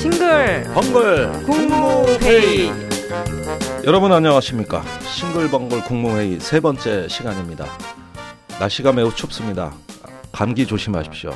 [0.00, 2.70] 싱글 번글 국무회의.
[3.84, 4.82] 여러분 안녕하십니까?
[5.02, 7.66] 싱글벙글 국무회의 세 번째 시간입니다.
[8.58, 9.74] 날씨가 매우 춥습니다.
[10.32, 11.32] 감기 조심하십시오.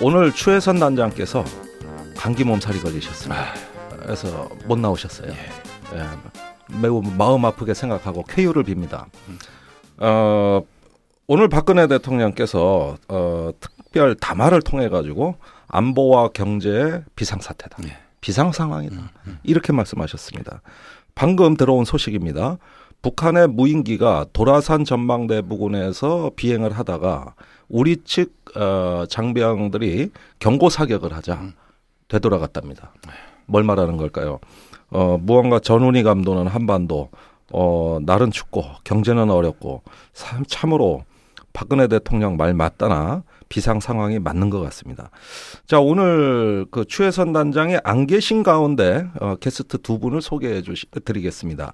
[0.00, 1.44] 오늘 추혜선 단장께서
[2.16, 3.44] 감기 몸살이 걸리셨습니다.
[4.00, 5.30] 그래서 못 나오셨어요.
[5.30, 9.04] 예, 매우 마음 아프게 생각하고 쾌유를 빕니다.
[9.98, 10.62] 어,
[11.26, 15.36] 오늘 박근혜 대통령께서 어, 특별 담화를 통해 가지고
[15.68, 17.82] 안보와 경제 비상사태다.
[17.88, 17.96] 예.
[18.20, 18.96] 비상 상황이다.
[19.44, 20.60] 이렇게 말씀하셨습니다.
[21.14, 22.58] 방금 들어온 소식입니다.
[23.00, 27.34] 북한의 무인기가 도라산 전망대 부근에서 비행을 하다가
[27.68, 30.10] 우리 측 어, 장병들이
[30.40, 31.40] 경고 사격을 하자
[32.08, 32.92] 되돌아갔답니다.
[33.46, 34.40] 뭘 말하는 걸까요?
[34.90, 37.10] 어, 무언가 전운이 감도는 한반도,
[37.52, 39.82] 어, 날은 춥고 경제는 어렵고
[40.12, 41.04] 참, 참으로
[41.52, 45.10] 박근혜 대통령 말 맞다나 비상 상황이 맞는 것 같습니다.
[45.66, 51.72] 자, 오늘 그 추혜선 단장이 안 계신 가운데 어, 게스트 두 분을 소개해 주시, 드리겠습니다.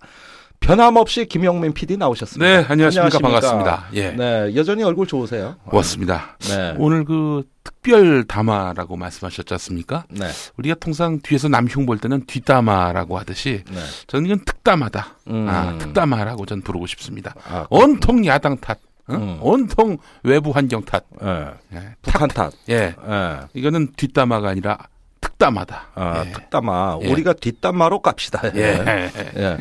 [0.61, 2.61] 변함없이 김영민 PD 나오셨습니다.
[2.61, 3.19] 네, 안녕하십니까.
[3.19, 3.89] 반갑습니다.
[3.95, 4.13] 예.
[4.13, 5.57] 네, 여전히 얼굴 좋으세요.
[5.69, 6.39] 고맙습니다.
[6.41, 6.75] 네.
[6.79, 10.05] 오늘 그 특별 담화라고 말씀하셨지 않습니까?
[10.09, 10.27] 네.
[10.57, 13.81] 우리가 통상 뒤에서 남흉 볼 때는 뒷담화라고 하듯이 네.
[14.07, 15.19] 저는 이건 특담화다.
[15.29, 15.47] 음.
[15.49, 17.35] 아, 특담화라고 전 부르고 싶습니다.
[17.47, 18.79] 아, 온통 야당 탓.
[19.07, 19.15] 어?
[19.15, 19.39] 음.
[19.41, 21.05] 온통 외부 환경 탓.
[21.23, 21.47] 예.
[21.77, 21.95] 예.
[22.03, 22.53] 북한 탓.
[22.71, 22.95] 예.
[22.97, 23.41] 예.
[23.55, 24.79] 이거는 뒷담화가 아니라
[25.21, 25.87] 특담화다.
[25.95, 26.33] 아, 예.
[26.33, 26.99] 특담화.
[27.03, 27.11] 예.
[27.11, 28.43] 우리가 뒷담화로 갑시다.
[28.55, 29.11] 예.
[29.37, 29.59] 예.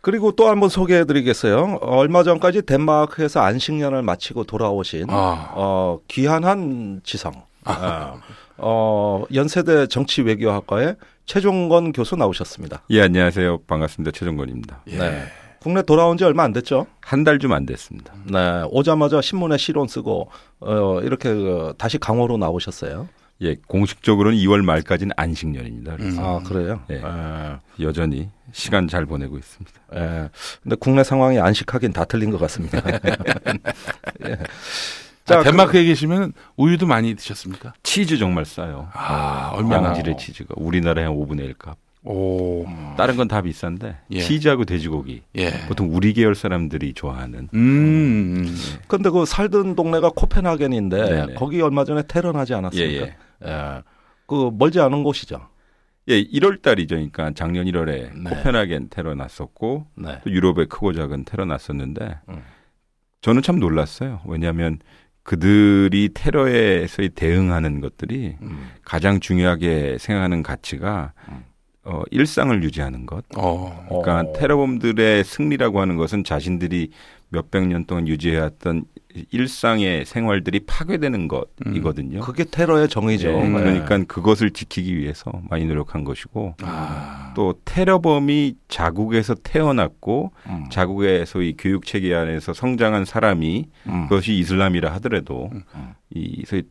[0.00, 1.78] 그리고 또 한번 소개해 드리겠어요.
[1.82, 5.52] 얼마 전까지 덴마크에서 안식년을 마치고 돌아오신 아.
[5.54, 7.32] 어, 귀한한 지성.
[7.66, 8.20] 어,
[8.56, 12.82] 어, 연세대 정치외교학과의 최종건 교수 나오셨습니다.
[12.90, 13.58] 예, 안녕하세요.
[13.66, 14.12] 반갑습니다.
[14.12, 14.82] 최종건입니다.
[14.88, 14.98] 예.
[14.98, 15.24] 네.
[15.60, 16.86] 국내 돌아온 지 얼마 안 됐죠?
[17.02, 18.12] 한 달 좀 안 됐습니다.
[18.24, 18.62] 네.
[18.70, 20.30] 오자마자 신문에 실론 쓰고
[20.60, 23.08] 어, 이렇게 그 다시 강호로 나오셨어요.
[23.42, 25.96] 예, 공식적으로는 2월 말까지는 안식년입니다.
[25.96, 26.24] 그래서 음.
[26.24, 26.80] 아, 그래요?
[26.90, 26.96] 예.
[26.96, 27.84] 예.
[27.84, 29.80] 여전히 시간 잘 보내고 있습니다.
[29.96, 30.28] 예.
[30.62, 32.78] 근데 국내 상황이 안식하긴 다 틀린 것 같습니다.
[34.26, 34.36] 예.
[35.24, 37.72] 자, 덴마크에 계시면 우유도 많이 드셨습니까?
[37.82, 38.88] 치즈 정말 싸요.
[38.92, 39.88] 아, 얼마나?
[39.88, 41.76] 양질의 치즈가 우리나라의 한 5분의 1 값.
[42.02, 42.64] 오.
[42.96, 44.20] 다른 건 다 비싼데 예.
[44.20, 45.50] 치즈하고 돼지고기 예.
[45.68, 48.56] 보통 우리 계열 사람들이 좋아하는 음.
[48.88, 51.34] 근데 그 살던 동네가 코펜하겐인데 네네.
[51.34, 53.06] 거기 얼마 전에 테러 나지 않았습니까?
[53.06, 53.16] 예,
[53.46, 53.82] 예.
[54.26, 55.46] 그 멀지 않은 곳이죠.
[56.08, 56.94] 예, 1월 달이죠.
[56.96, 58.30] 그러니까 작년 1월에 네.
[58.30, 60.18] 코펜하겐 테러 났었고 네.
[60.24, 62.42] 또 유럽의 크고 작은 테러 났었는데 음.
[63.20, 64.20] 저는 참 놀랐어요.
[64.26, 64.78] 왜냐하면
[65.22, 68.70] 그들이 테러에서 대응하는 것들이 음.
[68.82, 71.44] 가장 중요하게 생각하는 가치가 음.
[71.84, 73.24] 어, 일상을 유지하는 것.
[73.36, 73.86] 어.
[73.88, 74.32] 그러니까 어.
[74.38, 76.90] 테러범들의 승리라고 하는 것은 자신들이
[77.30, 78.84] 몇백 년 동안 유지해왔던
[79.30, 82.20] 일상의 생활들이 파괴되는 것이거든요.
[82.20, 83.28] 그게 테러의 정의죠.
[83.28, 83.50] 예, 예.
[83.50, 87.32] 그러니까 그것을 지키기 위해서 많이 노력한 것이고 아.
[87.34, 90.64] 또 테러범이 자국에서 태어났고 음.
[90.70, 94.08] 자국의 소위 교육 체계 안에서 성장한 사람이 음.
[94.08, 95.62] 그것이 이슬람이라 하더라도 음.
[96.10, 96.62] 이 소위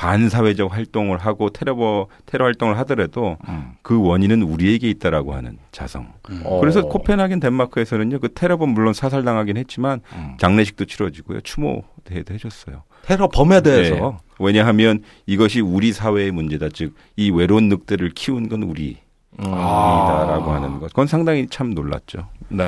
[0.00, 3.72] 반사회적 활동을 하고 테러 테러 활동을 하더라도 음.
[3.82, 6.10] 그 원인은 우리에게 있다라고 하는 자성.
[6.44, 6.58] 어.
[6.58, 10.36] 그래서 코펜하겐 덴마크에서는요 그 테러범 물론 사살당하긴 했지만 음.
[10.38, 12.82] 장례식도 치러지고요 추모 대회도 해줬어요.
[13.02, 14.12] 테러범에 대해서 네.
[14.38, 16.70] 왜냐하면 이것이 우리 사회의 문제다.
[16.70, 19.04] 즉 이 외로운 늑대를 키운 건 우리다라고
[19.40, 19.52] 음.
[19.54, 20.54] 아.
[20.54, 20.86] 하는 것.
[20.86, 22.26] 그건 상당히 참 놀랐죠.
[22.48, 22.64] 네.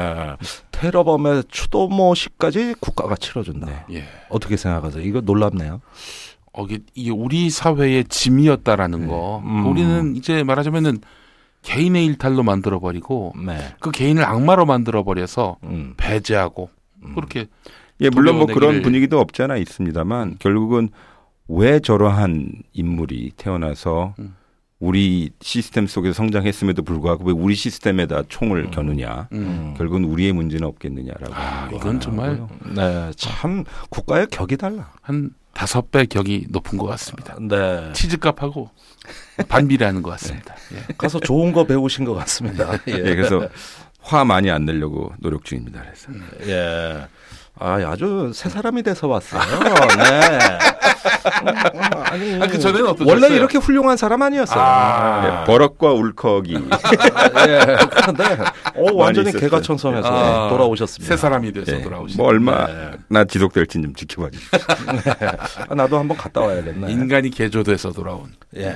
[0.70, 3.66] 테러범의 추도모식까지 국가가 치러준다.
[3.66, 3.84] 네.
[4.00, 4.04] 예.
[4.28, 5.02] 어떻게 생각하세요?
[5.02, 5.80] 이거 놀랍네요.
[6.52, 9.42] 어, 이게, 이게 우리 사회의 짐이었다라는 거.
[9.44, 9.66] 음.
[9.66, 10.98] 우리는 이제 말하자면은
[11.62, 13.56] 개인의 일탈로 만들어버리고 네.
[13.80, 15.94] 그 개인을 악마로 만들어버려서 음.
[15.96, 16.70] 배제하고
[17.14, 17.46] 그렇게
[18.00, 20.88] 예, 물론 뭐 그런 분위기도 없지 않아 있습니다만 결국은
[21.46, 24.34] 왜 저러한 인물이 태어나서 음.
[24.80, 29.28] 우리 시스템 속에서 성장했음에도 불구하고 왜 우리 시스템에다 총을 겨누냐.
[29.30, 29.74] 음.
[29.78, 31.32] 결국은 우리의 문제는 없겠느냐라고.
[31.32, 32.44] 아, 이건 정말.
[32.74, 33.12] 네.
[33.14, 34.90] 참 국가의 격이 달라.
[35.00, 37.36] 한 다섯 배 격이 높은 것 같습니다.
[37.40, 37.92] 네.
[37.92, 38.70] 치즈값하고
[39.48, 40.54] 반비례하는 것 같습니다.
[40.74, 40.94] 예.
[40.96, 42.72] 가서 좋은 거 배우신 것 같습니다.
[42.88, 42.92] 예.
[43.04, 43.48] 예, 그래서
[44.00, 45.82] 화 많이 안 내려고 노력 중입니다.
[45.82, 46.12] 그래서.
[46.46, 47.06] 예.
[47.58, 49.40] 아, 아주 새 사람이 돼서 왔어요.
[49.40, 50.38] 네.
[51.42, 51.48] 음,
[52.04, 53.08] 아니, 아, 그 전에는 어떠셨어요?
[53.22, 54.60] 원래 이렇게 훌륭한 사람 아니었어요.
[54.60, 55.42] 아.
[55.42, 57.76] 예, 버럭과 울컥이 예.
[57.90, 58.24] 그런데
[58.74, 59.40] 어, 완전히 있었어요.
[59.50, 61.14] 개가천선해서 아, 돌아오셨습니다.
[61.14, 62.16] 새 사람이 돼서 예, 돌아오신.
[62.16, 64.58] 뭐 얼마나 지속될지 좀 지켜봐 주십시오.
[65.68, 66.90] 아, 나도 한번 갔다 와야겠네.
[66.90, 68.32] 인간이 개조돼서 돌아온.
[68.56, 68.74] 예.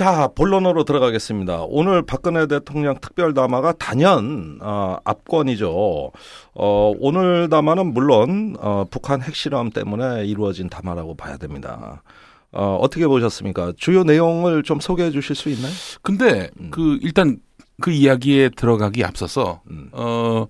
[0.00, 1.64] 자, 본론으로 들어가겠습니다.
[1.68, 6.10] 오늘 박근혜 대통령 특별 담화가 단연 어, 압권이죠.
[6.54, 12.02] 어, 오늘 담화는 물론 어, 북한 핵실험 때문에 이루어진 담화라고 봐야 됩니다.
[12.50, 13.74] 어, 어떻게 보셨습니까?
[13.76, 15.74] 주요 내용을 좀 소개해 주실 수 있나요?
[16.00, 16.70] 근데 음.
[16.70, 17.38] 그 일단
[17.82, 20.46] 그 이야기에 들어가기 앞서서 음, 어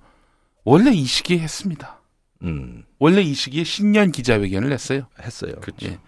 [0.63, 2.01] 원래 이 시기에 했습니다.
[2.45, 5.09] 음, 원래 이 시기에 신년 기자회견을 했어요.
[5.21, 5.55] 했어요.
[5.83, 5.99] 예.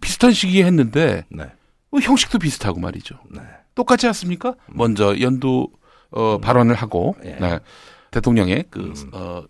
[0.00, 1.46] 비슷한 시기에 했는데 네,
[1.90, 3.18] 뭐 형식도 비슷하고 말이죠.
[3.30, 3.40] 네.
[3.74, 4.54] 똑같지 않습니까?
[4.66, 5.68] 먼저 연두
[6.10, 7.36] 어, 발언을 하고 예.
[7.40, 7.58] 네.
[8.10, 9.10] 대통령의 그 음.
[9.12, 9.44] 어,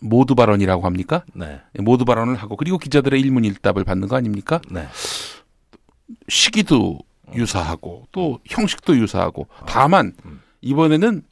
[0.00, 1.24] 모두 발언이라고 합니까?
[1.32, 4.60] 네, 모두 발언을 하고 그리고 기자들의 일문일답을 받는 거 아닙니까?
[4.70, 4.86] 네.
[6.28, 6.98] 시기도
[7.34, 10.42] 유사하고 또 형식도 유사하고 다만 음.
[10.60, 11.22] 이번에는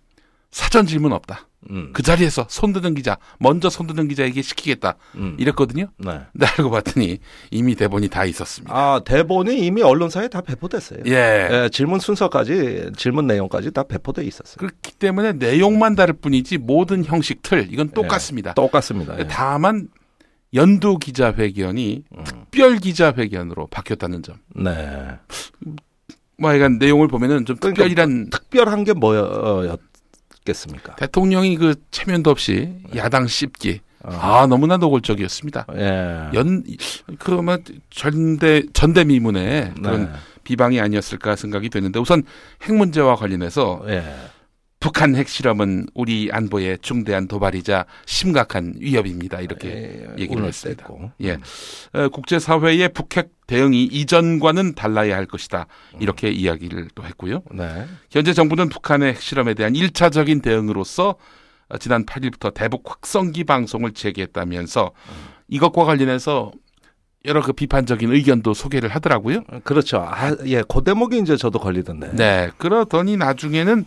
[0.51, 1.49] 사전 질문 없다.
[1.69, 5.89] 음, 그 자리에서 손드는 기자 먼저 손드는 기자에게 시키겠다 음, 이랬거든요.
[5.99, 6.21] 네.
[6.33, 7.19] 근데 알고 봤더니
[7.51, 8.75] 이미 대본이 다 있었습니다.
[8.75, 11.01] 아, 대본이 이미 언론사에 다 배포됐어요.
[11.07, 11.13] 예.
[11.51, 14.57] 예, 질문 순서까지, 질문 내용까지 다 배포돼 있었어요.
[14.57, 17.95] 그렇기 때문에 내용만 다를 뿐이지 모든 형식 틀 이건 예.
[17.95, 18.55] 똑같습니다.
[18.55, 19.19] 똑같습니다.
[19.19, 19.27] 예.
[19.27, 19.89] 다만
[20.55, 22.25] 연두 기자회견이 음.
[22.25, 24.37] 특별 기자회견으로 바뀌었다는 점.
[24.57, 25.19] 네.
[26.39, 29.79] 뭐 하여간 내용을 보면은 좀 그러니까 특별이란 특별한 게 뭐였
[30.51, 30.95] 겠습니까?
[30.97, 33.81] 대통령이 그 체면도 없이 야당 씹기.
[34.03, 34.19] 어.
[34.19, 35.67] 아, 너무나 노골적이었습니다.
[35.77, 36.31] 예.
[36.35, 36.65] 연,
[37.19, 40.13] 그러면 전대, 전대미문의 그런 네.
[40.43, 42.23] 비방이 아니었을까 생각이 되는데 우선
[42.63, 44.03] 핵 문제와 관련해서 예.
[44.81, 49.41] 북한 핵실험은 우리 안보에 중대한 도발이자 심각한 위협입니다.
[49.41, 50.87] 이렇게 예, 얘기를 했습니다.
[50.87, 51.11] 뺐고.
[51.21, 51.39] 예.
[51.93, 55.67] 어, 국제사회의 북핵 대응이 이전과는 달라야 할 것이다.
[56.01, 57.43] 이렇게 이야기를 또 했고요.
[57.53, 57.87] 네.
[58.11, 61.17] 현재 정부는 북한의 핵실험에 대한 일차적인 대응으로서
[61.69, 64.93] 어, 지난 8일부터 대북 확성기 방송을 재개했다면서
[65.49, 66.53] 이것과 관련해서
[67.27, 69.43] 여러 그 비판적인 의견도 소개를 하더라고요.
[69.63, 69.99] 그렇죠.
[69.99, 72.13] 아, 예, 그 대목이 이제 저도 걸리던데.
[72.15, 72.51] 네.
[72.57, 73.85] 그러더니 나중에는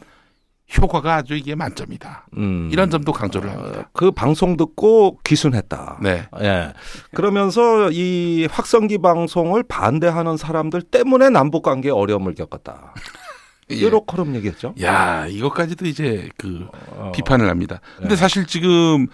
[0.77, 2.27] 효과가 아주 이게 만점이다.
[2.37, 2.69] 음.
[2.71, 3.89] 이런 점도 강조를 어, 합니다.
[3.93, 5.99] 그 방송 듣고 귀순했다.
[6.01, 6.27] 네.
[6.41, 6.73] 예.
[7.13, 12.93] 그러면서 이 확성기 방송을 반대하는 사람들 때문에 남북 관계에 어려움을 겪었다.
[13.71, 13.89] 예.
[14.07, 14.75] 그런 얘기했죠.
[14.81, 17.79] 야, 이것까지도 이제 그 어, 비판을 합니다.
[17.97, 18.15] 근데 네.
[18.15, 19.07] 사실 지금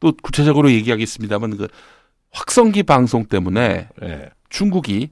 [0.00, 1.68] 또 구체적으로 얘기하겠습니다만 그
[2.32, 4.30] 확성기 방송 때문에 예.
[4.48, 5.10] 중국이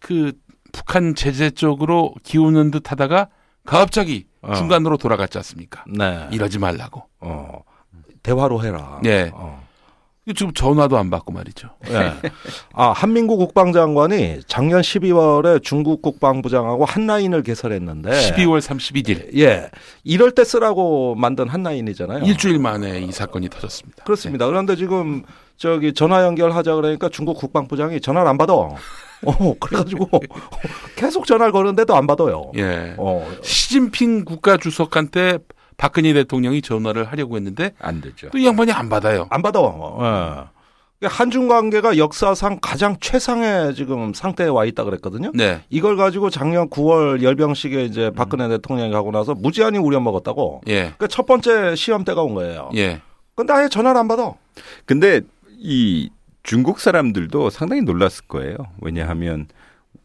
[0.00, 0.32] 그
[0.72, 3.28] 북한 제재 쪽으로 기우는 듯 하다가
[3.64, 4.54] 갑자기 어.
[4.54, 5.84] 중간으로 돌아갔지 않습니까?
[5.88, 6.28] 네.
[6.30, 7.04] 이러지 말라고.
[7.20, 7.62] 어.
[8.22, 9.00] 대화로 해라.
[9.02, 9.30] 네.
[9.34, 9.66] 어.
[10.34, 11.68] 지금 전화도 안 받고 말이죠.
[11.88, 12.12] 예.
[12.74, 19.70] 아, 한민구 국방장관이 작년 12월에 중국 국방부장하고 한라인을 개설했는데 12월 31일 예.
[20.02, 22.24] 이럴 때 쓰라고 만든 한라인이잖아요.
[22.24, 24.02] 일주일 만에 이 사건이 터졌습니다.
[24.02, 24.46] 그렇습니다.
[24.46, 25.22] 그런데 지금
[25.56, 28.52] 저기 전화 연결하자 그러니까 중국 국방부장이 전화를 안 받아.
[29.24, 30.08] 어, 그래가지고
[30.96, 32.50] 계속 전화를 거는데도 안 받아요.
[32.54, 32.62] 네.
[32.62, 32.94] 예.
[32.98, 35.38] 어, 시진핑 국가 주석한테
[35.76, 38.30] 박근혜 대통령이 전화를 하려고 했는데 안 되죠.
[38.30, 39.26] 또 이 양반이 안 받아요.
[39.30, 39.60] 안 받아.
[39.60, 40.48] 어.
[41.02, 45.30] 한중 관계가 역사상 가장 최상의 지금 상태에 와 있다 그랬거든요.
[45.34, 45.60] 네.
[45.68, 50.62] 이걸 가지고 작년 9월 열병식에 이제 박근혜 대통령이 가고 나서 무지한히 우려 먹었다고.
[50.68, 50.74] 예.
[50.80, 52.70] 그러니까 첫 번째 시험 때가 온 거예요.
[52.76, 53.02] 예.
[53.34, 54.32] 근데 아예 전화를 안 받아.
[54.86, 55.20] 근데
[55.58, 56.08] 이
[56.46, 58.56] 중국 사람들도 상당히 놀랐을 거예요.
[58.80, 59.48] 왜냐하면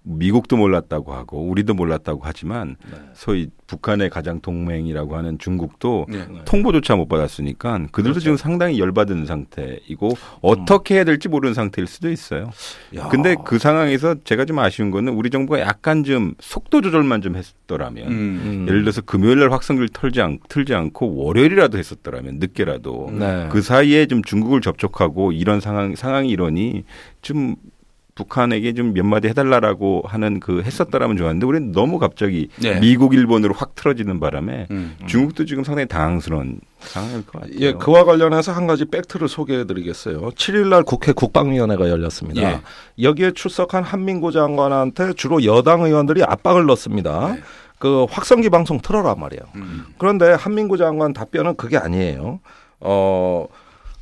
[0.03, 2.97] 미국도 몰랐다고 하고 우리도 몰랐다고 하지만 네.
[3.13, 6.25] 소위 북한의 가장 동맹이라고 하는 중국도 네.
[6.45, 8.19] 통보조차 못 받았으니까 그들도 그렇죠.
[8.19, 10.09] 지금 상당히 열받은 상태이고
[10.41, 12.49] 어떻게 해야 될지 모르는 상태일 수도 있어요.
[12.95, 13.07] 야.
[13.09, 18.07] 근데 그 상황에서 제가 좀 아쉬운 거는 우리 정부가 약간 좀 속도 조절만 좀 했더라면
[18.07, 18.41] 음.
[18.43, 18.65] 음.
[18.67, 23.47] 예를 들어서 금요일 날 확성기를 털지 않, 틀지 않고 월요일이라도 했었더라면 늦게라도 네.
[23.51, 26.83] 그 사이에 좀 중국을 접촉하고 이런 상황 상황이 이러니
[27.21, 27.55] 좀
[28.15, 32.79] 북한에게 좀 몇 마디 해달라라고 하는 그 했었더라면 좋았는데 우리는 너무 갑자기 네.
[32.79, 34.95] 미국 일본으로 확 틀어지는 바람에 음.
[35.07, 37.55] 중국도 지금 상당히 당황스러운 상황일 것 같아요.
[37.59, 40.31] 예, 그와 관련해서 한 가지 팩트를 소개해 드리겠어요.
[40.31, 42.41] 7일 날 국회 국방위원회가 열렸습니다.
[42.41, 42.61] 예.
[43.01, 47.33] 여기에 출석한 한민구 장관한테 주로 여당 의원들이 압박을 넣습니다.
[47.33, 47.41] 네.
[47.79, 49.41] 그 확성기 방송 틀어라 말이에요.
[49.55, 49.85] 음.
[49.97, 52.39] 그런데 한민구 장관 답변은 그게 아니에요.
[52.79, 53.47] 어,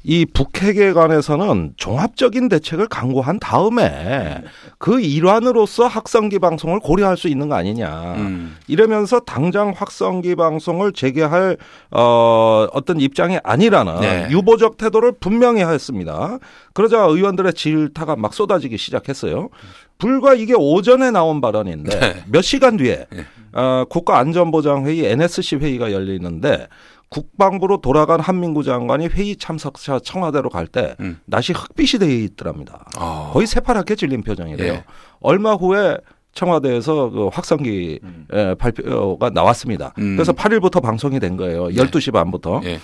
[0.04, 4.44] 이 북핵에 관해서는 종합적인 대책을 강구한 다음에
[4.78, 8.16] 그 일환으로서 확성기 방송을 고려할 수 있는 거 아니냐.
[8.16, 8.56] 음.
[8.68, 11.58] 이러면서 당장 확성기 방송을 재개할
[11.92, 14.28] 어, 어떤 입장이 아니라는 네.
[14.32, 16.40] 유보적 태도를 분명히 하였습니다.
[16.74, 19.50] 그러자 의원들의 질타가 막 쏟아지기 시작했어요.
[19.98, 22.24] 불과 이게 오전에 나온 발언인데 네.
[22.28, 23.26] 몇 시간 뒤에 네.
[23.52, 26.68] 어, 국가안전보장회의 NSC 회의가 열리는데
[27.10, 31.20] 국방부로 돌아간 한민구 장관이 회의 참석자 청와대로 갈때 음.
[31.26, 32.86] 낮이 흑빛이 되어 있더랍니다.
[32.98, 33.32] 어.
[33.34, 34.74] 거의 새파랗게 질린 표정이래요.
[34.74, 34.84] 예.
[35.20, 35.98] 얼마 후에
[36.34, 38.28] 청와대에서 그 확성기 음.
[38.32, 39.94] 에, 발표가 나왔습니다.
[39.98, 40.16] 음.
[40.16, 41.66] 그래서 8일부터 방송이 된 거예요.
[41.70, 42.62] 12시 반부터.
[42.66, 42.80] 예.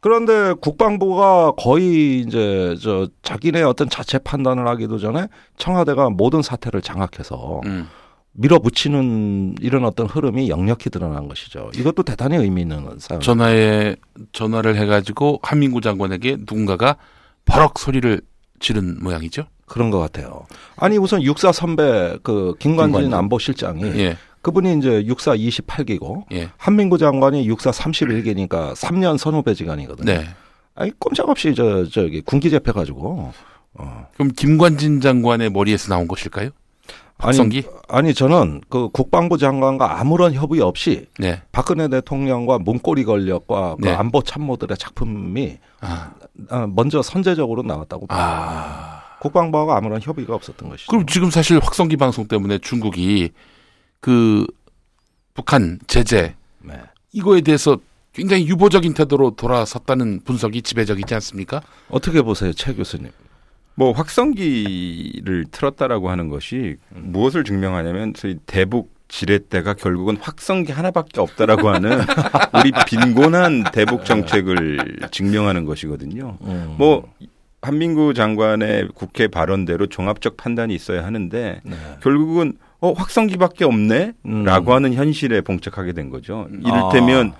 [0.00, 7.60] 그런데 국방부가 거의 이제 저 자기네 어떤 자체 판단을 하기도 전에 청와대가 모든 사태를 장악해서
[7.66, 7.88] 음.
[8.34, 11.70] 밀어붙이는 이런 어떤 흐름이 역력히 드러난 것이죠.
[11.74, 13.20] 이것도 대단히 의미 있는 사안.
[13.20, 13.96] 전화에
[14.32, 16.96] 전화를 해가지고 한민구 장관에게 누군가가
[17.44, 18.20] 버럭 소리를
[18.58, 19.44] 지른 모양이죠.
[19.66, 20.46] 그런 것 같아요.
[20.76, 23.14] 아니 우선 육사 선배 그 김관진 김관진.
[23.14, 30.12] 안보실장이 예, 그분이 이제 육사 28기고 예, 한민구 장관이 육사 31기니까 3년 선후배지간이거든요.
[30.12, 30.26] 네.
[30.74, 33.32] 아니 꼼짝없이 저 저기 군기 잡혀 가지고
[33.74, 34.06] 어.
[34.14, 36.50] 그럼 김관진 장관의 머리에서 나온 것일까요?
[37.22, 37.64] 아니 박성기?
[37.88, 41.40] 아니 저는 그 국방부 장관과 아무런 협의 없이 네.
[41.52, 43.92] 박근혜 대통령과 문고리 권력과 그 네.
[43.92, 46.12] 안보 참모들의 작품이 아,
[46.50, 48.18] 아, 먼저 선제적으로 나왔다고 봐요.
[48.20, 49.02] 아.
[49.20, 50.90] 국방부하고 아무런 협의가 없었던 것이죠.
[50.90, 53.30] 그럼 지금 사실 확성기 방송 때문에 중국이
[54.00, 54.44] 그
[55.32, 56.74] 북한 제재 네.
[57.12, 57.78] 이거에 대해서
[58.12, 61.62] 굉장히 유보적인 태도로 돌아섰다는 분석이 지배적이지 않습니까?
[61.88, 63.10] 어떻게 보세요, 최 교수님?
[63.74, 72.00] 뭐 확성기를 틀었다라고 하는 것이 무엇을 증명하냐면 저희 대북 지렛대가 결국은 확성기 하나밖에 없다라고 하는
[72.58, 76.38] 우리 빈곤한 대북 정책을 증명하는 것이거든요.
[76.42, 76.74] 음.
[76.78, 77.12] 뭐
[77.60, 81.76] 한민구 장관의 국회 발언대로 종합적 판단이 있어야 하는데 네.
[82.02, 84.74] 결국은 어 확성기밖에 없네라고 음.
[84.74, 86.48] 하는 현실에 봉착하게 된 거죠.
[86.50, 87.34] 이를테면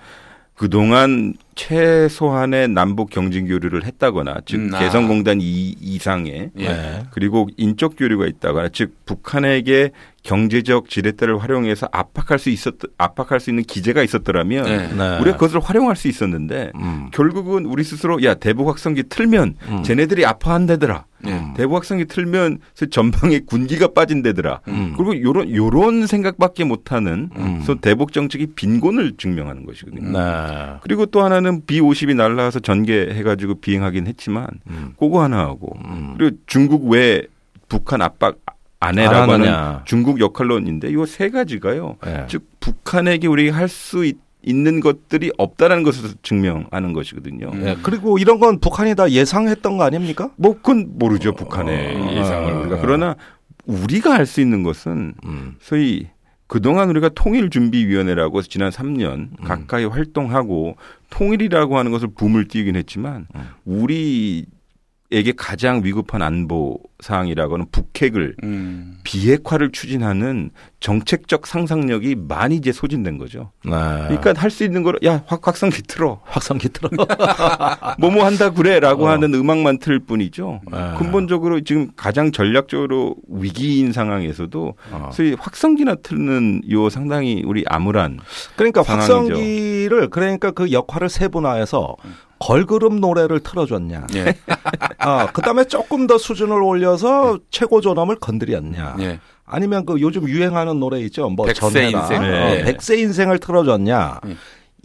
[0.55, 4.79] 그동안 최소한의 남북 경진 교류를 했다거나 즉 음, 아.
[4.79, 6.67] 개성공단 이, 이상의 예.
[6.67, 7.03] 네.
[7.11, 9.91] 그리고 인적 교류가 있다거나 즉 북한에게
[10.23, 14.87] 경제적 지렛대를 활용해서 압박할 수 있었 압박할 수 있는 기제가 있었더라면 네.
[14.87, 15.19] 네.
[15.19, 17.09] 우리가 그것을 활용할 수 있었는데 음.
[17.13, 19.83] 결국은 우리 스스로 야 대북 확성기 틀면 음.
[19.83, 21.05] 쟤네들이 아파한대더라.
[21.25, 21.41] 예.
[21.55, 24.61] 대북 확성기 틀면 전방에 군기가 빠진대더라.
[24.69, 24.93] 음.
[24.95, 27.53] 그리고 요런 요런 생각밖에 못하는 음.
[27.55, 30.17] 그래서 대북 정책이 빈곤을 증명하는 것이거든요.
[30.17, 30.73] 네.
[30.81, 34.93] 그리고 또 하나는 B50이 날라와서 전개해가지고 비행하긴 했지만 음.
[34.99, 36.15] 그거 하나 하고 음.
[36.17, 37.23] 그리고 중국 왜
[37.67, 38.37] 북한 압박
[38.79, 39.79] 안 해라고 안 하는.
[39.85, 41.97] 중국 역할론인데 이 세 가지가요.
[42.03, 42.25] 네.
[42.27, 44.11] 즉 북한에게 우리가 할수
[44.45, 47.49] 있는 것들이 없다라는 것을 증명하는 것이거든요.
[47.53, 47.63] 음.
[47.63, 47.77] 네.
[47.81, 50.29] 그리고 이런 건 북한이 다 예상했던 거 아닙니까?
[50.35, 52.79] 뭐 그건 모르죠 북한의 어, 예상을 어, 우리가 어.
[52.81, 53.15] 그러나
[53.65, 55.55] 우리가 할 수 있는 것은 음.
[55.61, 56.07] 소위
[56.47, 59.29] 그동안 우리가 통일준비위원회라고 지난 3년 음.
[59.45, 60.75] 가까이 활동하고
[61.13, 63.41] 통일이라고 하는 것을 붐을 띄우긴 했지만 음.
[63.65, 64.47] 우리
[65.13, 68.97] 에게 가장 위급한 안보 사항이라고는 북핵을 음.
[69.03, 73.51] 비핵화를 추진하는 정책적 상상력이 많이 이제 소진된 거죠.
[73.63, 73.71] 네.
[73.71, 76.89] 그러니까 할 수 있는 거로 야 확, 확성기 틀어 확성기 틀어.
[77.99, 79.09] 뭐뭐 한다 그래라고 어.
[79.09, 80.61] 하는 음악만 틀 뿐이죠.
[80.71, 80.77] 네.
[80.97, 85.09] 근본적으로 지금 가장 전략적으로 위기인 상황에서도 어.
[85.13, 88.19] 소위 확성기나 틀는 요 상당히 우리 암울한
[88.55, 89.13] 그러니까 상황이죠.
[89.33, 91.95] 확성기를 그러니까 그 역할을 세분화해서
[92.43, 94.07] 걸그룹 노래를 틀어줬냐.
[94.15, 94.35] 예.
[94.99, 98.97] 아, 그다음에 조금 더 수준을 올려서 최고 존엄을 건드렸냐.
[98.99, 99.19] 예.
[99.45, 101.29] 아니면 그 요즘 유행하는 노래 있죠.
[101.29, 102.01] 뭐 백세 전해라.
[102.01, 102.17] 인생.
[102.17, 102.63] 어, 네.
[102.65, 104.19] 백세 인생을 틀어줬냐.
[104.25, 104.35] 네.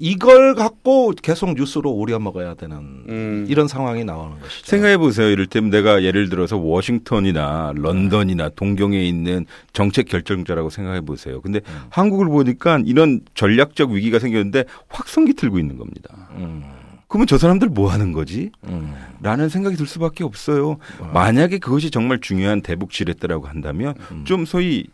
[0.01, 2.77] 이걸 갖고 계속 뉴스로 우려 먹어야 되는
[3.09, 3.47] 음.
[3.49, 4.65] 이런 상황이 나오는 것이죠.
[4.65, 5.29] 생각해 보세요.
[5.29, 11.41] 이를테면 내가 예를 들어서 워싱턴이나 런던이나 동경에 있는 정책 결정자라고 생각해 보세요.
[11.41, 11.81] 근데 음.
[11.91, 16.29] 한국을 보니까 이런 전략적 위기가 생겼는데 확성기 틀고 있는 겁니다.
[16.37, 16.63] 음,
[17.09, 18.51] 그러면 저 사람들 뭐 하는 거지?
[18.69, 18.95] 음.
[19.23, 20.77] 라는 생각이 들 수밖에 없어요.
[21.15, 24.25] 만약에 그것이 정말 중요한 대북 지렛대라고 한다면 음.
[24.25, 24.87] 좀 소위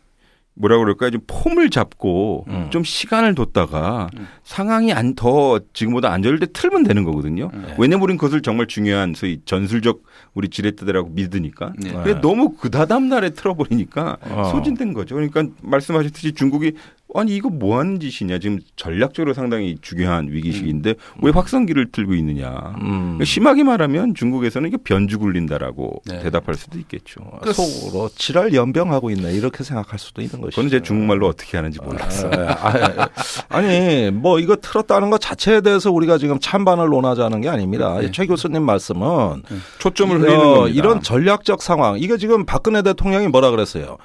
[0.57, 1.11] 뭐라 그럴까요?
[1.11, 2.69] 좀 폼을 잡고 음.
[2.71, 4.29] 좀 시간을 뒀다가 음.
[4.45, 7.51] 상황이 안 더 지금보다 안전할 때 틀면 되는 거거든요.
[7.53, 7.75] 네.
[7.79, 10.05] 왜냐면 우리는 그것을 정말 중요한 소위 전술적
[10.35, 11.73] 우리 지렛대라고 믿으니까.
[11.77, 11.93] 네.
[11.93, 14.51] 근데 너무 그 다다음 날에 틀어버리니까 어.
[14.53, 15.17] 소진된 거죠.
[15.17, 16.75] 그러니까 말씀하셨듯이 중국이
[17.15, 18.39] 아니 이거 뭐 하는 짓이냐.
[18.39, 22.75] 지금 전략적으로 상당히 중요한 위기식인데 왜 확성기를 틀고 있느냐.
[22.81, 23.19] 음.
[23.25, 26.21] 심하게 말하면 중국에서는 이게 변주 굴린다라고 네.
[26.21, 27.21] 대답할 수도 있겠죠.
[27.23, 30.57] 어, 속으로 지랄 연병하고 있네 이렇게 생각할 수도 있는 것이죠.
[30.57, 32.29] 그건 제 중국말로 어떻게 하는지 몰랐어.
[32.29, 33.09] 아, 아,
[33.49, 37.99] 아니 뭐 이거 틀었다는 것 자체에 대해서 우리가 지금 찬반을 논하자는 게 아닙니다.
[38.01, 38.11] 네.
[38.11, 39.43] 최 교수님 말씀은
[39.79, 40.69] 초점을 어, 흘리는 겁니다.
[40.77, 43.99] 이런 전략적 상황 이게 지금 박근혜 대통령이 뭐라 그랬어요.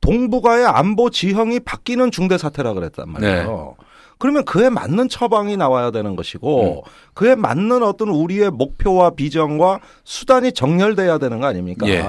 [0.00, 3.76] 동북아의 안보 지형이 바뀌는 중대 사태라 그랬단 말이에요.
[4.20, 11.16] 그러면 그에 맞는 처방이 나와야 되는 것이고 그에 맞는 어떤 우리의 목표와 비전과 수단이 정렬돼야
[11.16, 11.88] 되는 거 아닙니까?
[11.88, 12.04] 예.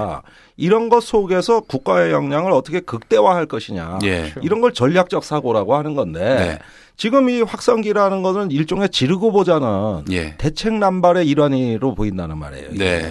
[0.58, 4.00] 이런 것 속에서 국가의 역량을 어떻게 극대화할 것이냐.
[4.04, 4.34] 예.
[4.42, 6.58] 이런 걸 전략적 사고라고 하는 건데 네.
[6.98, 10.36] 지금 이 확성기라는 것은 일종의 지르고 보자는 예.
[10.36, 12.72] 대책 남발의 일환으로 보인다는 말이에요.
[12.72, 13.10] 네.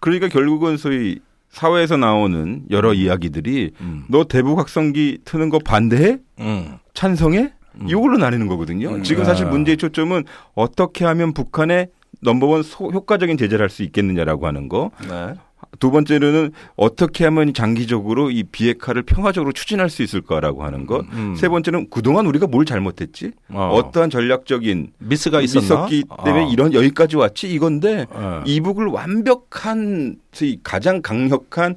[0.00, 1.18] 그러니까 결국은 소위
[1.52, 4.04] 사회에서 나오는 여러 이야기들이 음.
[4.08, 6.18] 너 대북 확성기 트는 거 반대해?
[6.40, 6.78] 음.
[6.94, 7.52] 찬성해?
[7.80, 7.86] 음.
[7.88, 8.88] 이걸로 나뉘는 거거든요.
[8.88, 9.02] 음.
[9.02, 9.50] 지금 사실 아.
[9.50, 11.88] 문제의 초점은 어떻게 하면 북한에
[12.22, 14.90] 넘버원 소- 효과적인 제재를 할 수 있겠느냐라고 하는 거.
[15.08, 15.34] 네.
[15.82, 21.04] 두 번째로는 어떻게 하면 장기적으로 이 비핵화를 평화적으로 추진할 수 있을까라고 하는 것.
[21.12, 21.34] 음.
[21.34, 23.32] 세 번째는 그동안 우리가 뭘 잘못했지?
[23.48, 23.62] 어.
[23.72, 23.90] 어.
[23.90, 25.64] 떠한 전략적인 미스가 있었나?
[25.64, 26.48] 있었기 때문에 아.
[26.48, 28.42] 이런 여기까지 왔지 이건데 예.
[28.44, 31.74] 이북을 완벽한 이 가장 강력한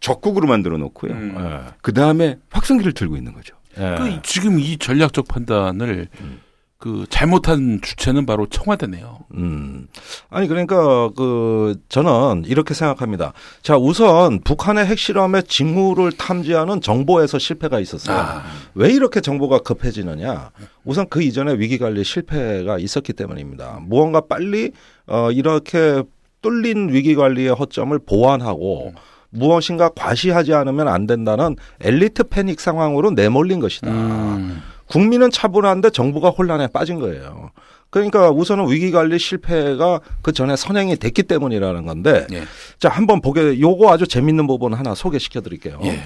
[0.00, 1.12] 적국으로 만들어 놓고요.
[1.12, 1.36] 음.
[1.38, 1.72] 예.
[1.80, 3.54] 그 다음에 확성기를 들고 있는 거죠.
[3.78, 3.94] 예.
[3.96, 6.08] 그 지금 이 전략적 판단을
[6.84, 9.20] 그 잘못한 주체는 바로 청와대네요.
[9.36, 9.88] 음.
[10.28, 13.32] 아니 그러니까 그 저는 이렇게 생각합니다.
[13.62, 18.18] 자, 우선 북한의 핵실험의 징후를 탐지하는 정보에서 실패가 있었어요.
[18.18, 18.42] 아.
[18.74, 20.50] 왜 이렇게 정보가 급해지느냐?
[20.84, 23.78] 우선 그 이전에 위기 관리 실패가 있었기 때문입니다.
[23.80, 24.72] 무언가 빨리
[25.06, 26.02] 어 이렇게
[26.42, 28.92] 뚫린 위기 관리의 허점을 보완하고
[29.30, 33.90] 무엇인가 과시하지 않으면 안 된다는 엘리트 패닉 상황으로 내몰린 것이다.
[33.90, 34.60] 음.
[34.88, 37.50] 국민은 차분한데 정부가 혼란에 빠진 거예요.
[37.90, 42.42] 그러니까 우선은 위기 관리 실패가 그 전에 선행이 됐기 때문이라는 건데 예.
[42.78, 45.78] 자 한번 보게 요거 아주 재밌는 부분 하나 소개시켜 드릴게요.
[45.84, 46.00] 예.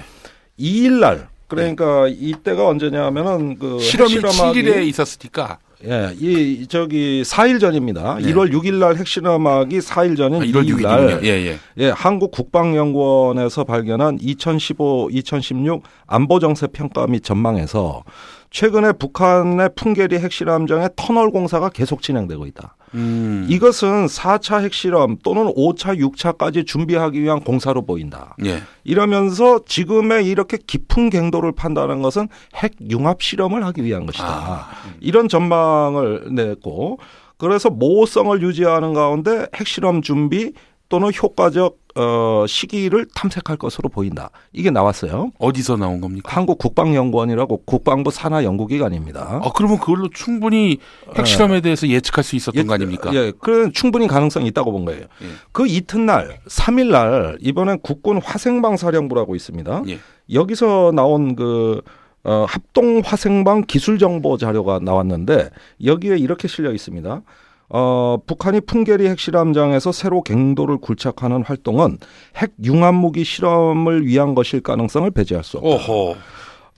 [0.59, 8.15] 2일 날 그러니까 이때가 언제냐면은 그 실험이 핵실험하기- 7일에 있었으니까 예, 이 저기 4일 전입니다.
[8.15, 8.33] 네.
[8.33, 10.81] 1월 6일 날 핵실험하기 4일 전인 아, 1월 2일 6일이군요.
[10.81, 11.57] 날 예, 예.
[11.77, 18.03] 예, 한국 국방연구원에서 발견한 2015-2016 안보 정세 평가 및 전망에서
[18.51, 22.75] 최근에 북한의 풍계리 핵실험장의 터널 공사가 계속 진행되고 있다.
[22.93, 23.45] 음.
[23.49, 28.35] 이것은 4차 핵실험 또는 5차, 6차까지 준비하기 위한 공사로 보인다.
[28.45, 28.61] 예.
[28.83, 34.25] 이러면서 지금의 이렇게 깊은 갱도를 판단한 것은 핵 융합 실험을 하기 위한 것이다.
[34.25, 34.69] 아.
[34.99, 36.99] 이런 전망을 냈고
[37.37, 40.53] 그래서 모호성을 유지하는 가운데 핵실험 준비
[40.89, 44.29] 또는 효과적 어, 시기를 탐색할 것으로 보인다.
[44.53, 45.31] 이게 나왔어요.
[45.37, 46.31] 어디서 나온 겁니까?
[46.35, 49.41] 한국 국방연구원이라고 국방부 산하 연구기관입니다.
[49.43, 50.77] 아, 그러면 그걸로 충분히
[51.15, 53.11] 핵실험에 대해서 예측할 수 있었던 예, 거 아닙니까?
[53.13, 55.01] 예, 그런 충분히 가능성이 있다고 본 거예요.
[55.01, 55.27] 예.
[55.51, 59.83] 그 이튿날 3일 날 이번엔 국군 화생방 사령부라고 있습니다.
[59.89, 59.99] 예.
[60.31, 61.81] 여기서 나온 그
[62.23, 65.49] 어, 합동 화생방 기술 정보 자료가 나왔는데
[65.83, 67.21] 여기에 이렇게 실려 있습니다.
[67.69, 71.99] 어, 북한이 풍계리 핵실험장에서 새로 갱도를 굴착하는 활동은
[72.37, 75.69] 핵 융합 무기 실험을 위한 것일 가능성을 배제할 수 없다.
[75.91, 76.15] 오호.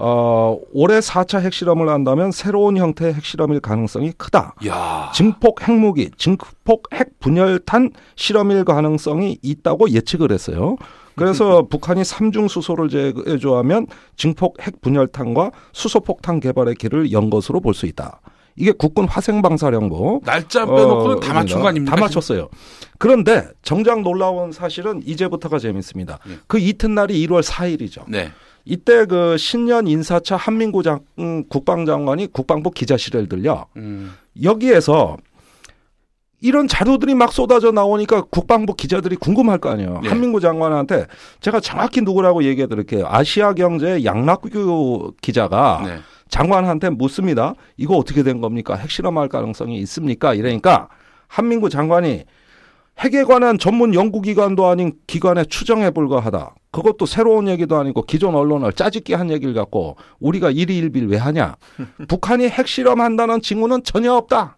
[0.03, 4.55] 어, 올해 4차 핵실험을 한다면 새로운 형태의 핵실험일 가능성이 크다.
[4.65, 5.11] 야.
[5.13, 10.75] 증폭 핵무기, 증폭 핵 분열탄 실험일 가능성이 있다고 예측을 했어요.
[11.15, 13.85] 그래서 북한이 삼중 수소를 제조하면
[14.17, 18.21] 증폭 핵 분열탄과 수소폭탄 개발의 길을 연 것으로 볼 수 있다.
[18.55, 21.95] 이게 국군 화생방사령부 날짜 빼놓고는 어, 다 맞춘 거 아닙니까?
[21.95, 22.49] 다 맞췄어요.
[22.97, 26.19] 그런데 정작 놀라운 사실은 이제부터가 재밌습니다.
[26.29, 26.37] 예.
[26.47, 28.03] 그 이튿날이 1월 4일이죠.
[28.07, 28.31] 네.
[28.65, 34.13] 이때 그 신년 인사차 한민구 장, 음, 국방장관이 국방부 기자실을 들려 음.
[34.43, 35.17] 여기에서
[36.41, 40.01] 이런 자료들이 막 쏟아져 나오니까 국방부 기자들이 궁금할 거 아니에요.
[40.03, 40.09] 예.
[40.09, 41.05] 한민구 장관한테
[41.39, 43.05] 제가 정확히 누구라고 얘기해 드릴게요.
[43.07, 45.99] 아시아 경제 양락규 기자가 네.
[46.31, 47.53] 장관한테 묻습니다.
[47.77, 48.73] 이거 어떻게 된 겁니까?
[48.75, 50.33] 핵실험할 가능성이 있습니까?
[50.33, 50.87] 이러니까
[51.27, 52.23] 한민구 장관이
[52.99, 56.55] 핵에 관한 전문 연구기관도 아닌 기관에 추정에 불과하다.
[56.71, 61.55] 그것도 새로운 얘기도 아니고 기존 언론을 짜집기 한 얘기를 갖고 우리가 일희일비를 왜 하냐?
[62.07, 64.57] 북한이 핵실험한다는 징후는 전혀 없다.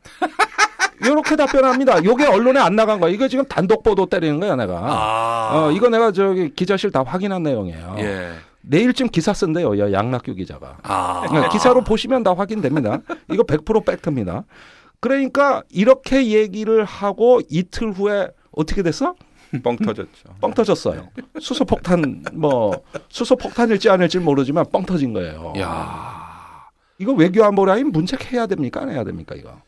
[1.02, 2.04] 이렇게 답변합니다.
[2.04, 3.12] 요게 언론에 안 나간 거야.
[3.12, 4.74] 이거 지금 단독 보도 때리는 거야, 내가.
[4.80, 5.52] 아.
[5.54, 7.96] 어, 이거 내가 저기 기자실 다 확인한 내용이에요.
[8.00, 8.30] 예.
[8.64, 10.78] 내일쯤 기사 쓴대요, 야, 양락규 기자가.
[10.84, 11.28] 아.
[11.28, 13.00] 그러니까 기사로 보시면 다 확인됩니다.
[13.32, 14.46] 이거 100% 팩트입니다.
[15.00, 19.16] 그러니까 이렇게 얘기를 하고 이틀 후에 어떻게 됐어?
[19.62, 20.30] 뻥 터졌죠.
[20.40, 21.10] 뻥 터졌어요.
[21.40, 25.54] 수소폭탄 뭐 수소폭탄일지 아닐지 모르지만 뻥 터진 거예요.
[25.60, 26.70] 야.
[26.98, 28.82] 이거 외교안보 라인 문책해야 됩니까?
[28.82, 29.36] 안 해야 됩니까?
[29.36, 29.62] 이거.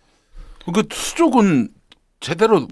[0.73, 1.69] 그 수족은
[2.19, 2.67] 제대로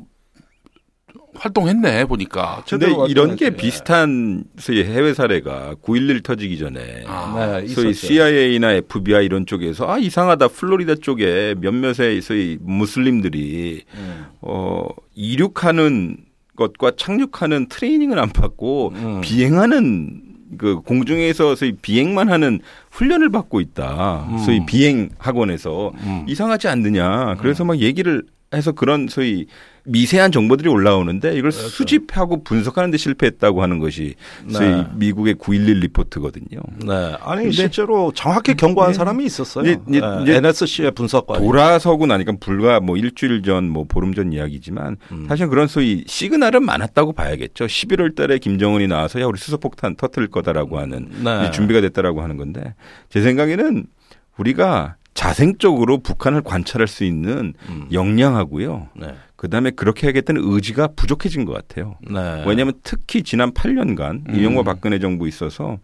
[1.35, 2.63] 활동했네 보니까.
[2.67, 3.55] 근데 이런 게 활동했지.
[3.57, 7.59] 비슷한 소위 해외 사례가 9.11 터지기 전에 아.
[7.61, 8.07] 네, 소위 있었죠.
[8.07, 14.25] CIA나 FBI 이런 쪽에서 아 이상하다 플로리다 쪽에 몇몇의 소위 무슬림들이 음.
[14.41, 16.17] 어 이륙하는
[16.55, 19.21] 것과 착륙하는 트레이닝을 안 받고 음.
[19.21, 20.21] 비행하는
[20.57, 22.59] 그 공중에서 소위 비행만 하는
[22.93, 24.27] 훈련을 받고 있다.
[24.29, 24.37] 음.
[24.37, 26.25] 소위 비행 학원에서 음.
[26.27, 27.35] 이상하지 않느냐.
[27.39, 29.47] 그래서 막 얘기를 해서 그런 소위
[29.85, 31.67] 미세한 정보들이 올라오는데 이걸 그렇죠.
[31.67, 34.13] 수집하고 분석하는 데 실패했다고 하는 것이
[34.47, 34.85] 소위 네.
[34.95, 36.61] 미국의 911 리포트거든요.
[36.85, 37.17] 네.
[37.21, 38.97] 아니 실제로 정확히 경고한 네.
[38.97, 39.65] 사람이 있었어요.
[39.65, 40.07] 이제- 이제- 네.
[40.21, 41.39] 이제 NSC의 분석관.
[41.41, 45.25] 돌아서고 나니까 불과 뭐 일주일 전, 뭐 보름 전 이야기지만 음.
[45.27, 47.65] 사실 그런 소위 시그널은 많았다고 봐야겠죠.
[47.65, 51.51] 11월 달에 김정은이 나와서 야, 우리 수소폭탄 터뜨릴 거다라고 하는 네.
[51.51, 52.73] 준비가 됐다라고 하는 건데
[53.09, 53.85] 제 생각에는
[54.37, 57.87] 우리가 자생적으로 북한을 관찰할 수 있는 음.
[57.91, 58.89] 역량하고요.
[58.95, 59.13] 네.
[59.35, 61.97] 그 다음에 그렇게 하겠다는 의지가 부족해진 것 같아요.
[62.01, 62.43] 네.
[62.47, 64.35] 왜냐하면 특히 지난 8년간 음.
[64.35, 65.77] 이명박 박근혜 정부 있어서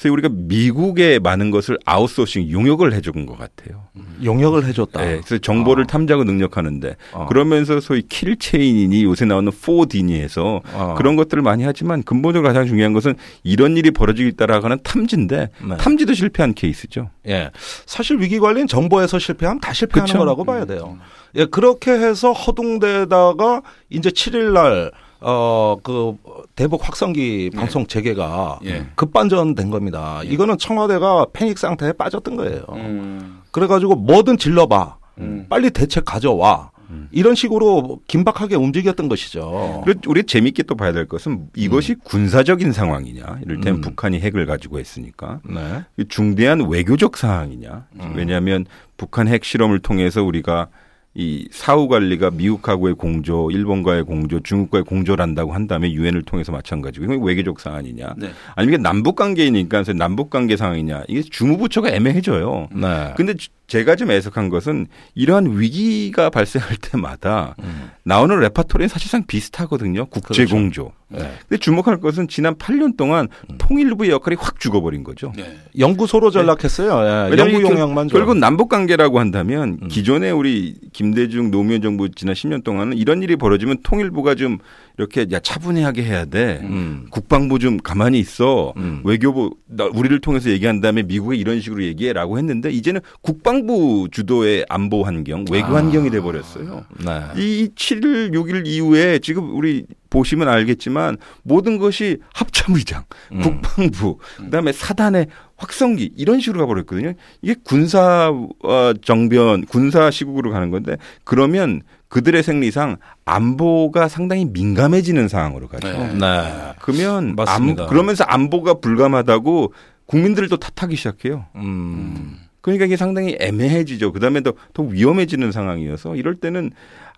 [0.00, 3.84] 그래서 우리가 미국에 많은 것을 아웃소싱 용역을 해준 것 같아요.
[4.24, 4.98] 용역을 해줬다.
[5.02, 5.86] 네, 그래서 정보를 아.
[5.86, 7.26] 탐지하고 능력하는데 어.
[7.26, 10.94] 그러면서 소위 킬체인이니 요새 나오는 4D니 해서 어.
[10.96, 15.76] 그런 것들을 많이 하지만 근본적으로 가장 중요한 것은 이런 일이 벌어지기 따라가는 탐지인데 네.
[15.76, 17.10] 탐지도 실패한 케이스죠.
[17.28, 17.50] 예.
[17.84, 20.18] 사실 위기 관리는 정보에서 실패하면 다 실패하는 그쵸.
[20.18, 20.96] 거라고 봐야 돼요.
[21.34, 23.60] 예, 그렇게 해서 허둥대다가
[23.90, 26.16] 이제 7일 날 어, 그,
[26.56, 28.86] 대북 확성기 방송 재개가 예.
[28.94, 30.22] 급반전된 겁니다.
[30.24, 32.64] 이거는 청와대가 패닉 상태에 빠졌던 거예요.
[32.70, 33.40] 음.
[33.50, 34.96] 그래가지고 뭐든 질러봐.
[35.18, 35.46] 음.
[35.48, 36.70] 빨리 대책 가져와.
[37.12, 39.84] 이런 식으로 긴박하게 움직였던 것이죠.
[40.06, 43.40] 우리 재밌게 또 봐야 될 것은 이것이 군사적인 상황이냐.
[43.44, 43.80] 이를테면 음.
[43.80, 45.84] 북한이 핵을 가지고 했으니까 네.
[46.08, 47.86] 중대한 외교적 사항이냐.
[48.00, 48.12] 음.
[48.16, 50.68] 왜냐하면 북한 핵 실험을 통해서 우리가
[51.14, 57.22] 이 사후 관리가 미국하고의 공조, 일본과의 공조, 중국과의 공조를 한다고 한다면 유엔을 통해서 마찬가지고 이건
[57.26, 58.14] 외교적 사안이냐.
[58.16, 58.28] 네.
[58.54, 61.02] 아니면 이게 남북 관계이니까 남북 관계 상황이냐.
[61.08, 62.68] 이게 주무부처가 애매해져요.
[62.72, 63.12] 네.
[63.16, 67.90] 근데 주- 제가 좀 애석한 것은 이러한 위기가 발생할 때마다 음.
[68.02, 70.06] 나오는 레파토리는 사실상 비슷하거든요.
[70.06, 70.54] 국제 그렇죠.
[70.56, 70.92] 공조.
[71.06, 71.30] 네.
[71.48, 73.58] 근데 주목할 것은 지난 8년 동안 음.
[73.58, 75.32] 통일부의 역할이 확 죽어버린 거죠.
[75.36, 75.56] 네.
[75.78, 76.88] 연구소로 전락했어요.
[76.88, 78.16] 예, 왜냐하면 연구 이게 용역만 줘.
[78.16, 79.88] 결국 남북 관계라고 한다면 음.
[79.88, 84.58] 기존에 우리 김대중 노무현 정부 지난 10년 동안은 이런 일이 벌어지면 통일부가 좀
[85.00, 86.60] 이렇게 야 차분하게 해야 돼.
[86.62, 87.06] 음.
[87.10, 88.74] 국방부 좀 가만히 있어.
[88.76, 89.00] 음.
[89.04, 95.02] 외교부 나- 우리를 통해서 얘기한 다음에 미국에 이런 식으로 얘기해라고 했는데 이제는 국방부 주도의 안보
[95.02, 95.76] 환경, 외교 아.
[95.76, 96.84] 환경이 돼 버렸어요.
[97.04, 97.20] 네.
[97.36, 103.40] 이 7일, 6일 이후에 지금 우리 보시면 알겠지만 모든 것이 합참의장, 음.
[103.40, 107.14] 국방부, 그다음에 사단의 확성기 이런 식으로 가버렸거든요.
[107.40, 115.68] 이게 군사 어, 정변, 군사 시국으로 가는 건데 그러면 그들의 생리상 안보가 상당히 민감해지는 상황으로
[115.68, 115.88] 가죠.
[115.88, 116.12] 네.
[116.12, 116.72] 네.
[116.80, 117.84] 그러면 맞습니다.
[117.84, 119.72] 안, 그러면서 안보가 불감하다고
[120.06, 121.46] 국민들을 또 탓하기 시작해요.
[121.54, 122.36] 음.
[122.60, 124.12] 그러니까 이게 상당히 애매해지죠.
[124.12, 126.70] 그다음에 더, 더 위험해지는 상황이어서 이럴 때는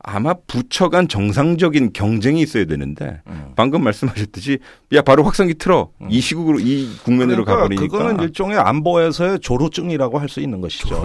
[0.04, 3.52] 아마 부처 간 정상적인 경쟁이 있어야 되는데 음.
[3.54, 4.58] 방금 말씀하셨듯이
[4.94, 10.28] 야 바로 확성기 틀어 이 시국으로 이 국면으로 그러니까 가버리니까 그거는 일종의 안보에서의 조로증이라고 할
[10.28, 11.02] 수 있는 것이죠.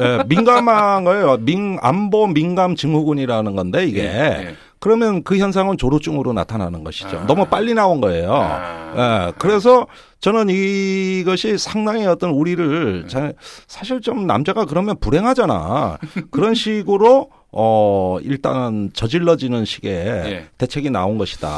[0.00, 1.36] 예, 민감한 거예요.
[1.36, 4.54] 민 안보 민감 증후군이라는 건데 이게 예.
[4.80, 7.18] 그러면 그 현상은 조로증으로 나타나는 것이죠.
[7.18, 7.26] 아.
[7.26, 8.32] 너무 빨리 나온 거예요.
[8.34, 9.28] 아.
[9.28, 9.86] 예, 그래서
[10.20, 13.32] 저는 이것이 상당히 어떤 우리를 자-
[13.68, 15.98] 사실 좀 남자가 그러면 불행하잖아.
[16.32, 20.46] 그런 식으로 어 일단은 저질러지는 식의 예.
[20.56, 21.50] 대책이 나온 것이다.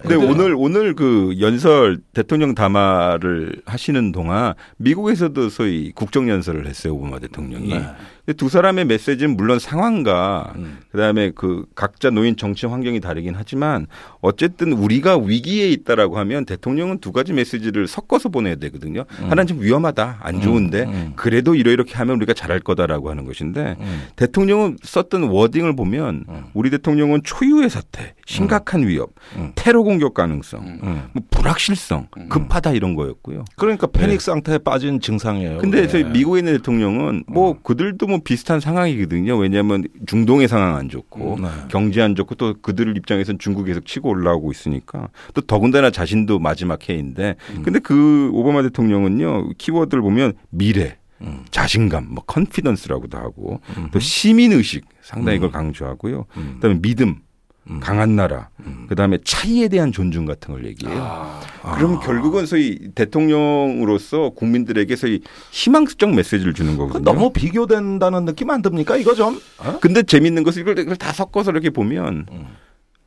[0.00, 0.18] 근데 예.
[0.30, 7.68] 오늘 오늘 그 연설 대통령 담화를 하시는 동안 미국에서도 소위 국정 연설을 했어요 오바마 대통령이.
[7.70, 7.84] 네.
[8.24, 10.78] 근데 두 사람의 메시지는 물론 상황과 음.
[10.92, 13.88] 그다음에 그 각자 놓인 정치 환경이 다르긴 하지만
[14.20, 19.04] 어쨌든 우리가 위기에 있다라고 하면 대통령은 두 가지 메시지를 섞어서 보내야 되거든요.
[19.08, 21.12] 하나는 좀 위험하다, 안 좋은데 음.
[21.16, 24.02] 그래도 이러이렇게 하면 우리가 잘할 거다라고 하는 것인데 음.
[24.14, 26.44] 대통령은 썼던 워딩을 보면 음.
[26.54, 29.52] 우리 대통령은 초유의 사태, 심각한 위협, 음.
[29.54, 31.02] 테러 공격 가능성, 음.
[31.12, 33.44] 뭐 불확실성, 급하다 이런 거였고요.
[33.56, 35.58] 그러니까 패닉 상태에 빠진 증상이에요.
[35.58, 35.86] 근데.
[35.88, 39.36] 저희 미국에 있는 대통령은 뭐 그들도 뭐 비슷한 상황이거든요.
[39.36, 41.48] 왜냐하면 중동의 상황 안 좋고 네.
[41.68, 46.88] 경제 안 좋고 또 그들 입장에서는 중국이 계속 치고 올라오고 있으니까 또 더군다나 자신도 마지막
[46.88, 51.44] 해인데 근데 그 오바마 대통령은요 키워드를 보면 미래 음.
[51.50, 53.88] 자신감, 뭐 컨피던스라고도 하고 음.
[53.92, 55.38] 또 시민 의식 상당히 음.
[55.38, 56.26] 이걸 강조하고요.
[56.36, 56.52] 음.
[56.54, 57.20] 그다음에 믿음,
[57.70, 57.80] 음.
[57.80, 58.86] 강한 나라, 음.
[58.88, 60.98] 그다음에 차이에 대한 존중 같은 걸 얘기해요.
[61.00, 61.40] 아.
[61.76, 65.20] 그럼 결국은 소위 대통령으로서 국민들에게 소위
[65.52, 67.04] 희망적 메시지를 주는 그 거거든요.
[67.04, 68.96] 너무 비교된다는 느낌 안 듭니까?
[68.96, 69.40] 이거 좀.
[69.58, 69.78] 어?
[69.80, 72.46] 근데 재밌는 것은 이걸, 이걸 다 섞어서 이렇게 보면 음.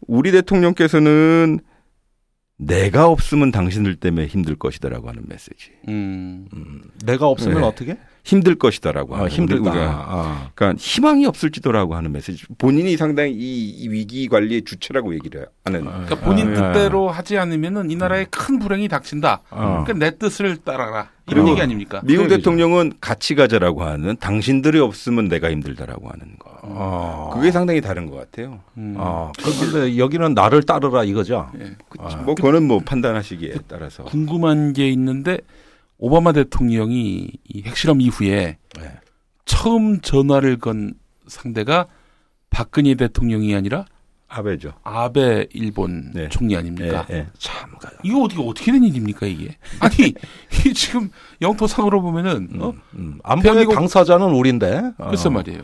[0.07, 1.59] 우리 대통령께서는
[2.57, 5.71] 내가 없으면 당신들 때문에 힘들 것이다라고 하는 메시지.
[5.89, 6.47] 음.
[6.53, 7.67] 음, 내가 없으면 네.
[7.67, 7.97] 어떻게?
[8.25, 9.69] 힘들 것이다라고 어, 하는 힘들다.
[9.69, 10.49] 우리가 어.
[10.55, 12.43] 그러니까 희망이 없을지도라고 하는 메시지.
[12.57, 15.85] 본인이 상당히 이, 이 위기 관리의 주체라고 얘기를 하는.
[15.85, 16.55] 그러니까 본인 아, 예.
[16.55, 19.41] 뜻대로 하지 않으면은 이 나라에 큰 불행이 닥친다.
[19.51, 19.83] 어.
[19.85, 21.09] 그러니까 내 뜻을 따라라.
[21.27, 22.01] 이런 그리고 얘기 아닙니까?
[22.03, 26.51] 미국 그래, 대통령은 같이 가자라고 하는 당신들이 없으면 내가 힘들다라고 하는 거.
[26.63, 27.31] 어.
[27.33, 28.61] 그게 상당히 다른 것 같아요.
[28.77, 28.95] 음.
[28.97, 29.31] 어.
[29.37, 31.51] 그런데 여기는 나를 따르라 이거죠.
[31.59, 31.75] 예.
[32.23, 34.03] 뭐 그거는 뭐 판단하시기에 따라서.
[34.03, 35.39] 궁금한 게 있는데
[35.97, 38.91] 오바마 대통령이 이 핵실험 이후에 네.
[39.45, 40.93] 처음 전화를 건
[41.27, 41.87] 상대가
[42.49, 43.85] 박근혜 대통령이 아니라
[44.27, 44.73] 아베죠.
[44.83, 46.27] 아베 일본 네.
[46.29, 47.05] 총리 아닙니까?
[47.11, 47.27] 예, 예.
[47.37, 47.71] 참.
[48.03, 49.55] 이거 어떻게 어떻게 된 일입니까 이게?
[49.79, 50.13] 아니
[50.65, 51.09] 이 지금
[51.41, 52.69] 영토상으로 보면은 어?
[52.69, 53.19] 음, 음.
[53.23, 54.91] 안보의 당사자는 우리인데.
[54.97, 55.09] 어.
[55.09, 55.63] 글쎄 말이에요.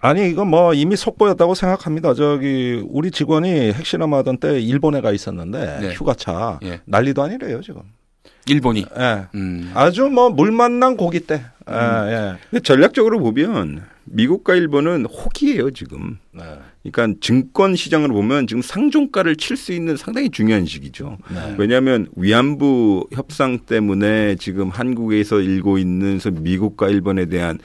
[0.00, 2.12] 아니 이거 뭐 이미 속보였다고 생각합니다.
[2.14, 5.94] 저기 우리 직원이 핵실험하던 때 일본에 가 있었는데 네.
[5.94, 6.80] 휴가차 예.
[6.84, 7.82] 난리도 아니래요 지금.
[8.46, 8.84] 일본이.
[8.98, 9.26] 예.
[9.34, 9.70] 음.
[9.74, 11.44] 아주 뭐 물 만난 고기 때.
[11.70, 12.34] 예, 예.
[12.50, 16.18] 근데 전략적으로 보면 미국과 일본은 호기예요 지금.
[16.32, 16.42] 네.
[16.82, 21.16] 그러니까 증권 시장으로 보면 지금 상종가를 칠 수 있는 상당히 중요한 시기죠.
[21.32, 21.54] 네.
[21.56, 27.58] 왜냐하면 위안부 협상 때문에 지금 한국에서 일고 있는 미국과 일본에 대한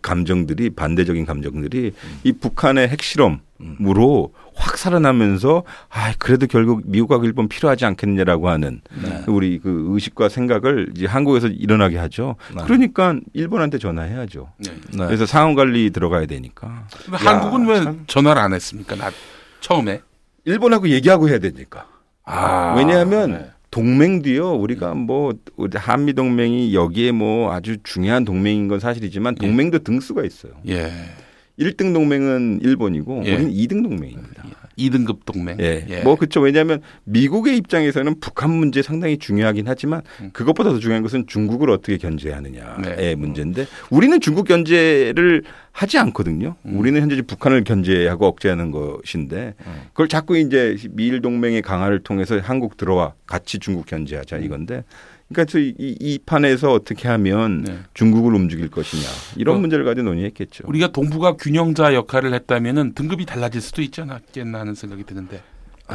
[0.00, 1.92] 감정들이 반대적인 감정들이
[2.24, 9.22] 이 북한의 핵실험으로 확 살아나면서 아 그래도 결국 미국과 일본 필요하지 않겠느냐라고 하는 네.
[9.28, 12.36] 우리 그 의식과 생각을 이제 한국에서 일어나게 하죠.
[12.54, 12.62] 네.
[12.64, 14.48] 그러니까 일본한테 전화해야죠.
[14.58, 14.72] 네.
[14.98, 15.06] 네.
[15.06, 18.04] 그래서 상황 관리 들어가야 되니까 근데 한국은 왜 참.
[18.06, 18.96] 전화를 안 했습니까?
[18.96, 19.10] 나
[19.60, 20.00] 처음에.
[20.44, 21.86] 일본하고 얘기하고 해야 되니까.
[22.24, 22.74] 아.
[22.76, 23.50] 왜냐하면 네.
[23.70, 24.54] 동맹 도요.
[24.54, 29.46] 우리가 뭐 우리 한미 동맹이 여기에 뭐 아주 중요한 동맹인 건 사실이지만 예.
[29.46, 30.52] 동맹도 등수가 있어요.
[30.68, 30.90] 예.
[31.58, 33.34] 1등 동맹은 일본이고 예.
[33.34, 34.37] 우리는 2등 동맹입니다.
[34.78, 35.58] 2등급 동맹.
[35.60, 36.00] 예.
[36.04, 36.40] 뭐 그렇죠.
[36.40, 40.30] 왜냐하면 미국의 입장에서는 북한 문제 상당히 중요하긴 하지만 음.
[40.32, 43.14] 그것보다 더 중요한 것은 중국을 어떻게 견제하느냐의 네.
[43.14, 46.56] 문제인데 우리는 중국 견제를 하지 않거든요.
[46.66, 46.78] 음.
[46.78, 49.72] 우리는 현재 북한을 견제하고 억제하는 것인데 음.
[49.88, 54.44] 그걸 자꾸 이제 미일 동맹의 강화를 통해서 한국 들어와 같이 중국 견제하자 음.
[54.44, 54.84] 이건데
[55.32, 57.78] 그러니까 이, 이 판에서 어떻게 하면 네.
[57.94, 59.02] 중국을 움직일 것이냐
[59.36, 60.64] 이런 어, 문제를 가지고 논의했겠죠.
[60.66, 65.42] 우리가 동북아 균형자 역할을 했다면은 등급이 달라질 수도 있지 않았겠나 하는 생각이 드는데.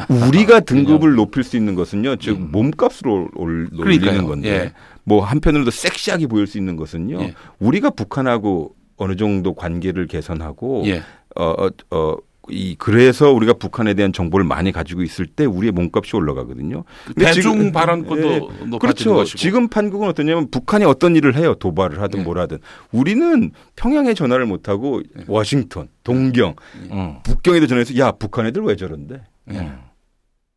[0.10, 2.50] 우리가 등급을 높일 수 있는 것은요, 즉 음.
[2.52, 4.10] 몸값으로 올, 아, 그러니까요.
[4.10, 4.74] 올리는 건데, 예.
[5.04, 7.34] 뭐 한편으로도 섹시하게 보일 수 있는 것은요, 예.
[7.60, 11.04] 우리가 북한하고 어느 정도 관계를 개선하고, 예.
[11.36, 12.18] 어, 어, 어,
[12.50, 16.84] 이 그래서 우리가 북한에 대한 정보를 많이 가지고 있을 때 우리의 몸값이 올라가거든요.
[17.06, 18.28] 근데 대중 지금- 발언권도
[18.76, 19.14] 예, 그렇죠.
[19.16, 19.38] 것이고.
[19.38, 21.56] 지금 판국은 어떠냐면 북한이 어떤 일을 해요.
[21.56, 22.24] 도발을 하든 예.
[22.24, 22.58] 뭘 하든.
[22.92, 25.24] 우리는 평양에 전화를 못 하고 예.
[25.28, 26.56] 워싱턴, 동경,
[26.92, 27.16] 음.
[27.24, 29.22] 북경에도 전화해서 야 북한 애들 왜 저런데?
[29.52, 29.72] 예.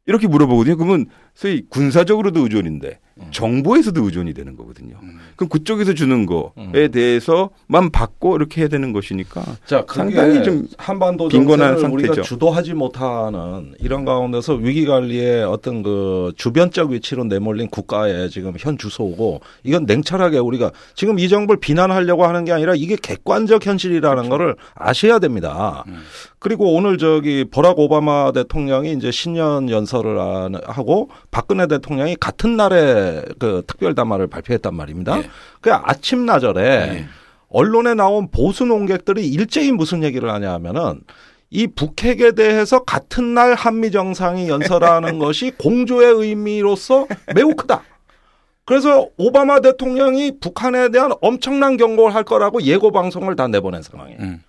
[0.07, 0.77] 이렇게 물어보거든요.
[0.77, 3.06] 그러면 소위 군사적으로도 의존인데 음.
[3.31, 4.97] 정보에서도 의존이 되는 거거든요.
[5.03, 5.19] 음.
[5.37, 6.91] 그럼 그쪽에서 주는 거에 음.
[6.93, 12.23] 대해서만 받고 이렇게 해야 되는 것이니까 자, 상당히 좀좀 한반도 빈곤한 정세를 우리가 상태죠.
[12.29, 19.41] 주도하지 못하는 이런 가운데서 위기 관리의 어떤 그 주변적 위치로 내몰린 국가의 지금 현 주소고
[19.65, 25.19] 이건 냉철하게 우리가 지금 이 정부를 비난하려고 하는 게 아니라 이게 객관적 현실이라는 거를 아셔야
[25.19, 25.85] 됩니다.
[25.89, 26.03] 음.
[26.39, 33.06] 그리고 오늘 저기 버락 오바마 대통령이 이제 신년 연설을 안- 하고 박근혜 대통령이 같은 날에
[33.39, 35.19] 그 특별 담화를 발표했단 말입니다.
[35.19, 35.31] 예.
[35.61, 37.07] 그 아침 나절에 예.
[37.49, 41.01] 언론에 나온 보수 농객들이 일제히 무슨 얘기를 하냐 하면은
[41.51, 47.83] 이 북핵에 대해서 같은 날 한미 정상이 연설하는 것이 공조의 의미로서 매우 크다.
[48.65, 54.19] 그래서 오바마 대통령이 북한에 대한 엄청난 경고를 할 거라고 예고 방송을 다 내보낸 상황이에요.
[54.21, 54.43] 음.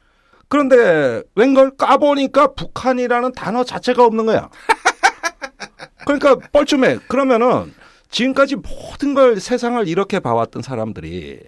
[0.50, 4.50] 그런데 웬걸 까보니까 북한이라는 단어 자체가 없는 거야.
[6.06, 7.00] 그러니까 뻘쭘해.
[7.08, 7.74] 그러면은
[8.10, 11.40] 지금까지 모든 걸 세상을 이렇게 봐왔던 사람들이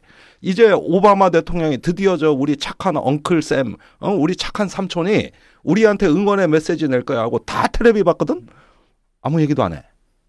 [0.41, 4.12] 이제 오바마 대통령이 드디어 저 우리 착한 엉클 쌤, 어?
[4.12, 5.32] 우리 착한 삼촌이
[5.63, 8.48] 우리한테 응원의 메시지 낼 거야 하고 다 텔레비 봤거든?
[9.22, 9.84] 아무 얘기도 안 해.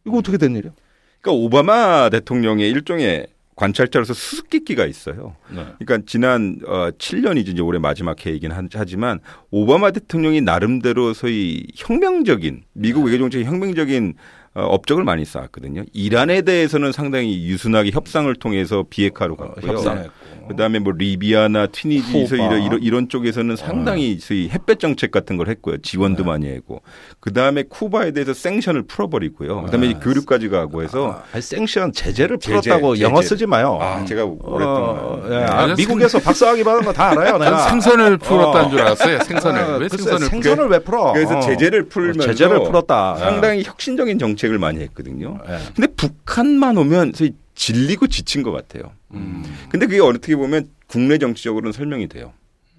[0.06, 0.72] 이거 어떻게 된 일이야?
[1.20, 5.36] 그러니까 오바마 대통령의 일종의 관찰자로서 수수께끼가 있어요.
[5.50, 5.64] 네.
[5.78, 12.62] 그러니까 지난 어, 7년이지 이제 올해 마지막 해이긴 하- 하지만 오바마 대통령이 나름대로 소위 혁명적인
[12.72, 14.14] 미국 외교 정책의 혁명적인
[14.52, 15.84] 어, 업적을 많이 쌓았거든요.
[15.92, 19.72] 이란에 대해서는 상당히 유순하게 협상을 통해서 비핵화로 갔고요.
[19.72, 20.10] 협상했고.
[20.48, 22.34] 그다음에 뭐 리비아나 튀니지에서.
[22.34, 25.76] 이런, 이런 이런 쪽에서는 상당히 소위 햇볕 정책 같은 걸 했고요.
[25.78, 26.82] 지원도 많이 했고.
[27.20, 29.62] 그다음에 쿠바에 대해서 sanction을 풀어버리고요.
[29.62, 29.92] 그다음에 네.
[29.92, 33.04] 이 교류까지 가고 해서 아니, sanction 제재를 제재, 풀었다고 제재.
[33.04, 33.78] 영어 쓰지 마요.
[33.80, 35.44] 아, 제가 어, 오랫동안 예.
[35.44, 37.30] 아, 아주 미국에서 박사학위 받은 거 다 알아요.
[37.32, 37.58] 전 내가.
[37.68, 38.70] 생선을 풀었다는 어.
[38.70, 39.18] 줄 알았어요.
[39.20, 39.60] 생선을.
[39.60, 41.12] 아, 왜 생선을 풀 생선을 왜 풀어?
[41.12, 41.40] 그래서 어.
[41.42, 43.14] 제재를 풀면서 제재를 풀었다.
[43.18, 45.38] 상당히 혁신적인 정책 을 많이 했거든요.
[45.48, 45.58] 예.
[45.74, 48.92] 근데 북한만 오면 소위 질리고 지친 것 같아요.
[49.12, 49.42] 음.
[49.68, 52.32] 근데 그게 어떻게 보면 국내 정치적으로는 설명이 돼요.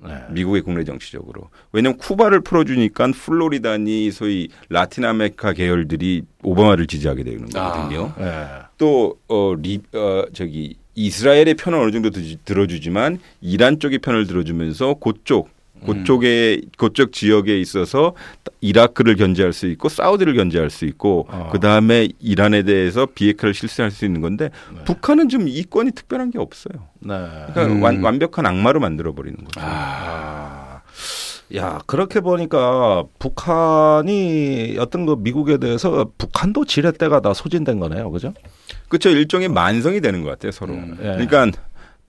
[0.04, 0.16] 네.
[0.32, 1.50] 미국의 국내 정치적으로.
[1.72, 8.12] 왜냐하면 쿠바를 풀어주니까 플로리다니 소위 라틴 아메리카 계열들이 오바마를 지지하게 되는 거거든요.
[8.18, 8.48] 네.
[8.80, 14.96] 또, 어, 리, 어, 저기, 이스라엘의 편을 어느 정도 드- 들어주지만 이란 쪽의 편을 들어주면서
[14.96, 15.50] 그쪽,
[15.86, 18.14] 그쪽에, 그쪽 지역에 있어서
[18.62, 21.50] 이라크를 견제할 수 있고 사우디를 견제할 수 있고 어.
[21.52, 24.50] 그 다음에 이란에 대해서 비핵화를 실시할 수 있는 건데
[24.86, 26.88] 북한은 좀 이권이 특별한 게 없어요.
[27.00, 27.16] 네.
[27.54, 27.82] 그러니까 음.
[27.82, 29.60] 완, 완벽한 악마로 만들어 버리는 거죠.
[29.60, 30.82] 아.
[31.56, 38.10] 야, 그렇게 보니까 북한이 어떤 그 미국에 대해서 북한도 지렛대가 다 소진된 거네요.
[38.10, 38.34] 그죠?
[38.88, 39.10] 그렇죠.
[39.10, 40.74] 일종의 만성이 되는 것 같아요, 서로.
[40.74, 40.98] 음.
[41.00, 41.04] 예.
[41.04, 41.48] 그러니까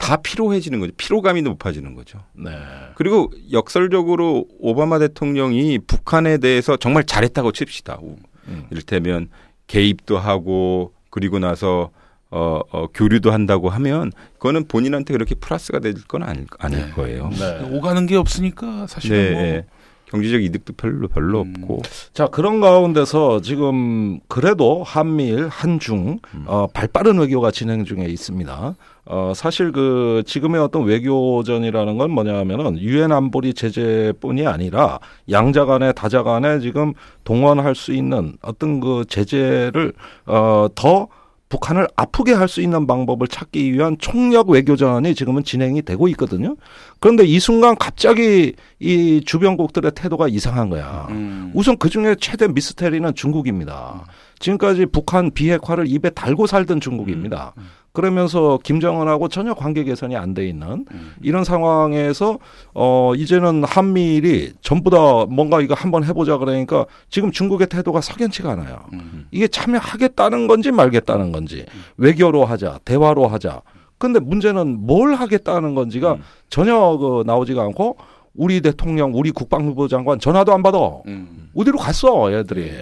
[0.02, 0.92] 다 피로해지는 거죠.
[0.96, 2.18] 피로감이 높아지는 거죠.
[2.32, 2.50] 네.
[2.96, 8.00] 그리고 역설적으로 오바마 대통령이 북한에 대해서 정말 잘했다고 칩시다.
[8.48, 8.66] 음.
[8.72, 9.28] 이를테면
[9.68, 11.90] 개입도 하고 그리고 나서
[12.30, 16.90] 어, 어, 교류도 한다고 하면 그거는 본인한테 그렇게 플러스가 될 건 아닐, 아닐 네.
[16.90, 17.30] 거예요.
[17.30, 17.70] 네.
[17.70, 19.66] 오가는 게 없으니까 사실은 네, 뭐 네.
[20.12, 21.54] 경제적 이득도 별로 별로 음.
[21.56, 21.80] 없고
[22.12, 28.76] 자, 그런 가운데서 지금 그래도 한미일, 한중, 어, 발빠른 외교가 진행 중에 있습니다.
[29.06, 35.92] 어, 사실 그 지금의 어떤 외교전이라는 건 뭐냐 하면은 유엔 안보리 제재뿐이 아니라 양자 간에
[35.92, 36.92] 다자 간에 지금
[37.24, 39.94] 동원할 수 있는 어떤 그 제재를
[40.26, 41.08] 어, 더
[41.52, 46.56] 북한을 아프게 할 수 있는 방법을 찾기 위한 총력 외교전이 지금은 진행이 되고 있거든요.
[46.98, 51.06] 그런데 이 순간 갑자기 이 주변국들의 태도가 이상한 거야.
[51.10, 51.50] 음.
[51.54, 54.04] 우선 그 중에 최대 미스테리는 중국입니다.
[54.38, 57.54] 지금까지 북한 비핵화를 입에 달고 살던 중국입니다.
[57.92, 61.12] 그러면서 김정은하고 전혀 관계 개선이 안 돼 있는 음.
[61.20, 62.38] 이런 상황에서
[62.72, 68.78] 어 이제는 한미일이 전부 다 뭔가 이거 한번 해보자 그러니까 지금 중국의 태도가 석연치가 않아요.
[68.94, 69.26] 음.
[69.30, 71.66] 이게 참여하겠다는 건지 말겠다는 건지
[71.98, 73.60] 외교로 하자 대화로 하자.
[73.98, 76.22] 근데 문제는 뭘 하겠다는 건지가 음.
[76.48, 77.98] 전혀 그 나오지가 않고
[78.34, 80.78] 우리 대통령, 우리 국방부 장관 전화도 안 받아.
[81.06, 81.50] 음.
[81.54, 82.72] 어디로 갔어, 얘들이.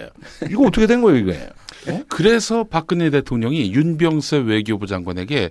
[0.49, 1.37] 이거 어떻게 된 거예요, 이게?
[2.07, 5.49] 그래서 박근혜 대통령이 윤병세 외교부 장관에게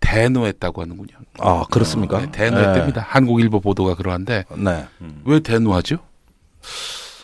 [0.00, 1.16] 대노했다고 하는군요.
[1.38, 2.20] 아, 그렇습니까?
[2.20, 3.02] 네, 대노했답니다.
[3.08, 4.84] 한국일보 보도가 그러한데 네.
[5.24, 5.98] 왜 대노하죠?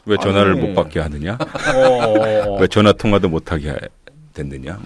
[0.07, 0.61] 왜 전화를 아니.
[0.61, 1.37] 못 받게 하느냐?
[1.75, 3.75] 어, 왜 전화 통화도 못 하게
[4.37, 4.79] 됐느냐?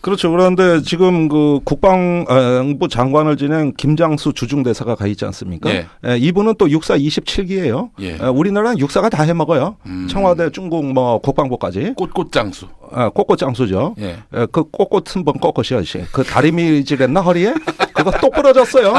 [0.00, 0.30] 그렇죠.
[0.30, 5.70] 그런데 지금 그 국방부 장관을 지낸 김장수 주중대사가 가 있지 않습니까?
[5.70, 5.86] 예.
[6.06, 7.90] 예, 이분은 또 육사 27기예요.
[8.00, 8.16] 예.
[8.16, 9.76] 우리나라는 육사가 다 해먹어요.
[9.86, 10.08] 음.
[10.08, 11.94] 청와대, 중국, 뭐 국방부까지.
[11.96, 12.66] 꽃꽃장수.
[12.92, 13.96] 아, 꽃꽃장수죠.
[14.00, 14.18] 예.
[14.34, 16.04] 예, 그 꽃꽃 한번 꺾으셔, 씨.
[16.12, 17.54] 그 다리미질했나 허리에?
[17.94, 18.92] 그거 똑 부러졌어요.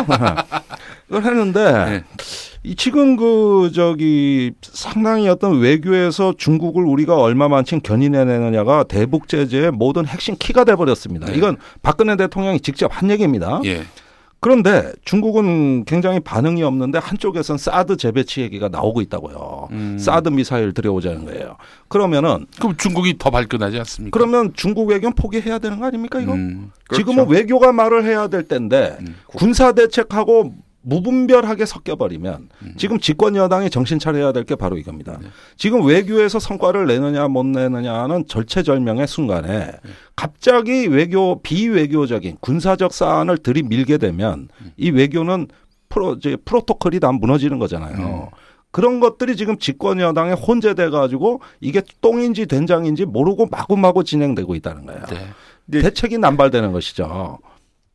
[1.08, 2.04] 그걸 했는데 네.
[2.66, 10.36] 이 지금 그 저기 상당히 어떤 외교에서 중국을 우리가 얼마만큼 견인해내느냐가 대북 제재의 모든 핵심
[10.40, 11.28] 키가 돼 버렸습니다.
[11.28, 11.36] 네.
[11.36, 13.60] 이건 박근혜 대통령이 직접 한 얘기입니다.
[13.66, 13.84] 예.
[14.40, 19.70] 그런데 중국은 굉장히 반응이 없는데 한쪽에선 사드 재배치 얘기가 나오고 있다고요.
[19.72, 19.98] 음.
[19.98, 21.56] 사드 미사일 들여오자는 거예요.
[21.88, 24.18] 그러면은 그럼 중국이 더 발끈하지 않습니까?
[24.18, 26.34] 그러면 중국 외교는 포기해야 되는 거 아닙니까 이거?
[26.34, 26.72] 음.
[26.94, 29.16] 지금은 외교가 말을 해야 될 때인데 음.
[29.28, 35.18] 군사 대책하고 무분별하게 섞여버리면 지금 집권 여당이 정신 차려야 될 게 바로 이겁니다.
[35.22, 35.30] 네.
[35.56, 39.72] 지금 외교에서 성과를 내느냐 못 내느냐는 절체절명의 순간에
[40.18, 45.48] 갑자기 외교 비외교적인 군사적 사안을 들이밀게 되면 이 외교는
[45.88, 48.30] 프로 이제 프로토콜이 다 무너지는 거잖아요.
[48.72, 55.02] 그런 것들이 지금 집권 여당에 혼재돼 가지고 이게 똥인지 된장인지 모르고 마구마구 진행되고 있다는 거예요.
[55.10, 55.28] 네.
[55.66, 57.38] 근데 대책이 남발되는 것이죠.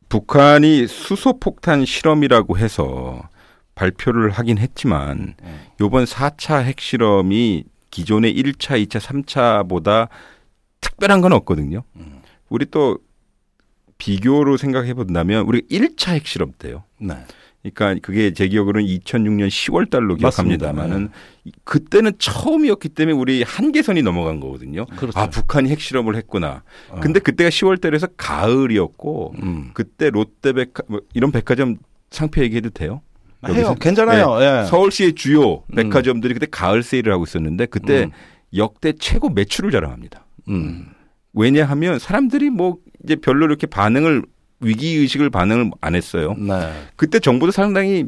[0.09, 3.29] 북한이 수소폭탄 실험이라고 해서
[3.75, 5.35] 발표를 하긴 했지만
[5.79, 10.09] 요번 4차 핵실험이 기존의 1차, 2차, 3차보다
[10.81, 11.83] 특별한 건 없거든요.
[12.49, 12.97] 우리 또
[13.97, 16.83] 비교로 생각해 본다면 우리 1차 핵실험 때요.
[16.99, 17.15] 네.
[17.61, 20.15] 그러니까 그게 제 기억으로는 2006년 10월 달로.
[20.15, 21.09] 기억합니다만은
[21.65, 24.85] 그때는 처음이었기 때문에 우리 한계선이 넘어간 거거든요.
[24.85, 25.19] 그렇죠.
[25.19, 26.63] 아, 북한이 핵실험을 했구나.
[26.89, 26.99] 어.
[27.01, 29.71] 근데 그때가 10월 달에서 가을이었고 음.
[29.73, 31.77] 그때 롯데백화 뭐 이런 백화점
[32.11, 33.01] 상표 얘기해도 돼요?
[33.47, 33.75] 해요.
[33.79, 34.37] 괜찮아요.
[34.41, 34.65] 예.
[34.65, 35.75] 서울시의 주요 음.
[35.75, 38.11] 백화점들이 그때 가을 세일을 하고 있었는데 그때 음.
[38.55, 40.25] 역대 최고 매출을 자랑합니다.
[40.49, 40.87] 음.
[41.33, 44.23] 왜냐하면 사람들이 뭐 이제 별로 이렇게 반응을
[44.61, 46.35] 위기 의식을 반응을 안 했어요.
[46.37, 46.71] 네.
[46.95, 48.05] 그때 정부도 상당히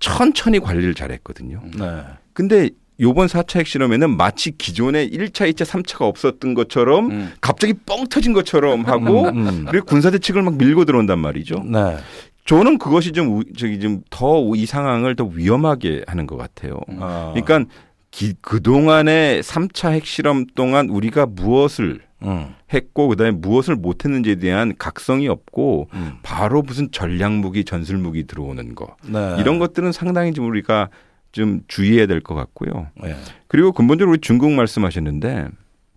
[0.00, 1.62] 천천히 관리를 잘했거든요.
[1.78, 2.02] 네.
[2.32, 7.32] 근데 요번 4차 핵실험에는 마치 기존에 1차, 2차, 3차가 없었던 것처럼 음.
[7.40, 9.66] 갑자기 뻥 터진 것처럼 하고 음, 음.
[9.70, 11.62] 그리고 군사 대책을 막 밀고 들어온단 말이죠.
[11.66, 11.96] 네.
[12.44, 16.80] 저는 그것이 좀 우- 저기 좀 더 이 상황을 더 위험하게 하는 것 같아요.
[16.88, 17.32] 어.
[17.34, 17.70] 그러니까
[18.10, 22.54] 기, 그동안의 3차 핵실험 동안 우리가 무엇을 음.
[22.72, 26.12] 했고 그다음에 무엇을 못했는지에 대한 각성이 없고 음.
[26.22, 29.36] 바로 무슨 전략 무기, 전술 무기 들어오는 거 네.
[29.38, 30.88] 이런 것들은 상당히 좀 우리가
[31.32, 32.88] 좀 주의해야 될 것 같고요.
[33.04, 33.16] 예.
[33.48, 35.48] 그리고 근본적으로 우리 중국 말씀하셨는데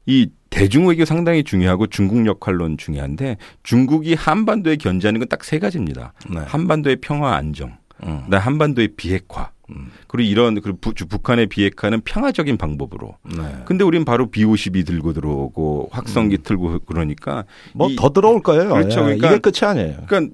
[0.05, 6.13] 이 대중외교 상당히 중요하고 중국 역할론 중요한데 중국이 한반도에 견제하는 건 딱 세 가지입니다.
[6.29, 6.39] 네.
[6.45, 8.21] 한반도의 평화 안정, 음.
[8.25, 9.89] 그다음 한반도의 비핵화, 음.
[10.07, 13.15] 그리고 이런 그리고 부- 북한의 비핵화는 평화적인 방법으로.
[13.35, 13.43] 네.
[13.65, 16.43] 근데 우린 바로 B52 들고 들어오고 확성기 음.
[16.43, 18.69] 틀고 그러니까 뭐 이- 더 들어올 거예요.
[18.69, 18.99] 그렇죠.
[19.01, 20.03] 예, 그러니까- 이게 끝이 아니에요.
[20.07, 20.33] 그러니까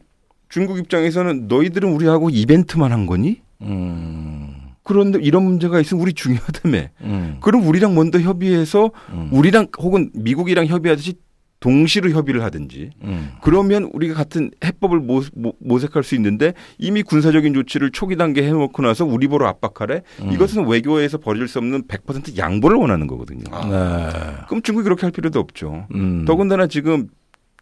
[0.49, 3.41] 중국 입장에서는 너희들은 우리하고 이벤트만 한 거니?
[3.61, 4.49] 음.
[4.83, 6.79] 그런데 이런 문제가 있으면 우리 중요하다며.
[7.01, 7.37] 음.
[7.41, 9.29] 그럼 우리랑 먼저 협의해서 음.
[9.31, 11.13] 우리랑 혹은 미국이랑 협의하듯이
[11.61, 13.33] 동시로 협의를 하든지 음.
[13.41, 18.81] 그러면 우리가 같은 해법을 모, 모, 모색할 수 있는데 이미 군사적인 조치를 초기 단계 해놓고
[18.81, 20.31] 나서 우리 보러 압박하래 음.
[20.31, 23.43] 이것은 외교에서 벌일 수 없는 100% 양보를 원하는 거거든요.
[23.51, 23.61] 아.
[23.67, 24.45] 네.
[24.47, 25.85] 그럼 중국이 그렇게 할 필요도 없죠.
[25.93, 26.25] 음.
[26.25, 27.07] 더군다나 지금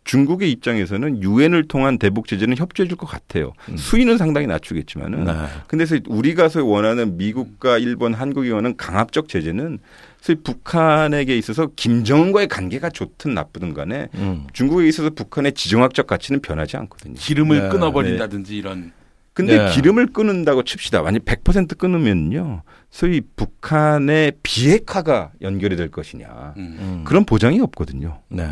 [0.10, 3.54] 중국의 입장에서는 유엔을 통한 대북 제재는 협조해 줄 것 같아요.
[3.70, 3.78] 음.
[3.78, 5.24] 수위는 상당히 낮추겠지만은.
[5.24, 5.34] 네.
[5.68, 9.78] 근데 그래서 우리가 서 원하는 미국과 일본, 한국이 원하는 강압적 제재는
[10.20, 14.48] 소위 북한에게 있어서 김정은과의 관계가 좋든 나쁘든 간에 음.
[14.52, 17.14] 중국에 있어서 북한의 지정학적 가치는 변하지 않거든요.
[17.14, 18.92] 기름을 네, 끊어버린다든지 이런
[19.40, 19.72] 근데 네.
[19.72, 21.02] 기름을 끊는다고 칩시다.
[21.02, 22.64] 만약 100% 끊으면요.
[22.90, 26.54] 소위 북한의 비핵화가 연결이 될 것이냐.
[26.58, 26.78] 음.
[26.80, 27.02] 음.
[27.06, 28.20] 그런 보장이 없거든요.
[28.28, 28.44] 네.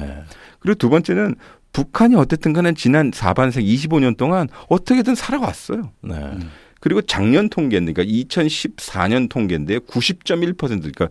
[0.60, 1.36] 그리고 두 번째는
[1.74, 5.92] 북한이 어쨌든 간에 지난 4반생 25년 동안 어떻게든 살아왔어요.
[6.04, 6.16] 네.
[6.16, 6.50] 음.
[6.80, 11.10] 그리고 작년 통계인데 그러니까 2014년 통계인데 90.1% 그러니까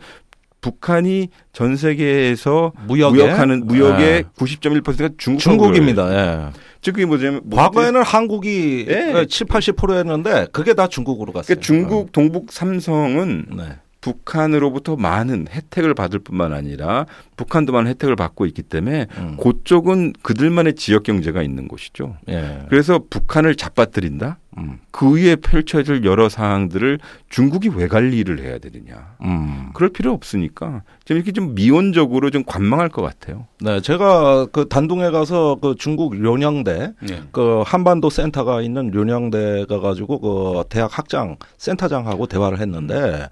[0.63, 3.23] 북한이 전 세계에서 무역에?
[3.23, 4.29] 무역하는 무역의 네.
[4.39, 6.13] 90.1%가 중국 중국입니다.
[6.13, 6.53] 예.
[6.87, 7.43] 즉 그게 뭐냐면?
[7.51, 9.27] 과거에는 한국이 예.
[9.29, 11.47] 7, 80%였는데 그게 다 중국으로 갔어요.
[11.47, 13.65] 그러니까 중국 동북 삼성은 네.
[14.07, 19.37] 북한으로부터 많은 혜택을 받을 뿐만 아니라 북한도 많은 혜택을 받고 있기 때문에 음.
[19.43, 22.17] 그쪽은 그들만의 지역 경제가 있는 곳이죠.
[22.29, 22.63] 예.
[22.69, 24.39] 그래서 북한을 잡아들인다.
[24.59, 24.79] 음.
[24.91, 29.17] 그 위에 펼쳐질 여러 사항들을 중국이 왜 관리를 해야 되느냐.
[29.23, 29.71] 음.
[29.75, 33.47] 그럴 필요 없으니까 좀 이렇게 좀 미온적으로 좀 관망할 것 같아요.
[33.61, 37.23] 네, 제가 그 단둥에 가서 그 중국 련영대 네.
[37.33, 43.29] 그 한반도 센터가 있는 련영대 가가지고 그 대학 학장 센터장하고 대화를 했는데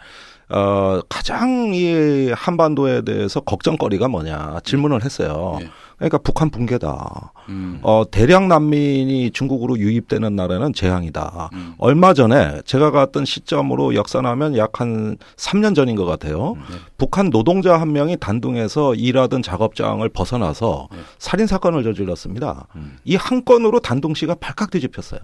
[0.50, 5.58] 어 가장 이 한반도에 대해서 걱정거리가 뭐냐 질문을 했어요.
[5.62, 5.68] 예.
[5.96, 7.32] 그러니까 북한 붕괴다.
[7.48, 7.78] 음.
[7.82, 11.50] 어 대량 난민이 중국으로 유입되는 나라는 재앙이다.
[11.54, 11.74] 음.
[11.78, 16.54] 얼마 전에 제가 갔던 시점으로 역산하면 약 한 3년 전인 것 같아요.
[16.56, 16.76] 네.
[16.98, 20.98] 북한 노동자 한 명이 단둥에서 일하던 작업장을 벗어나서 네.
[21.18, 22.66] 살인 사건을 저질렀습니다.
[22.76, 22.96] 음.
[23.04, 25.20] 이한 건으로 단둥시가 발칵 뒤집혔어요.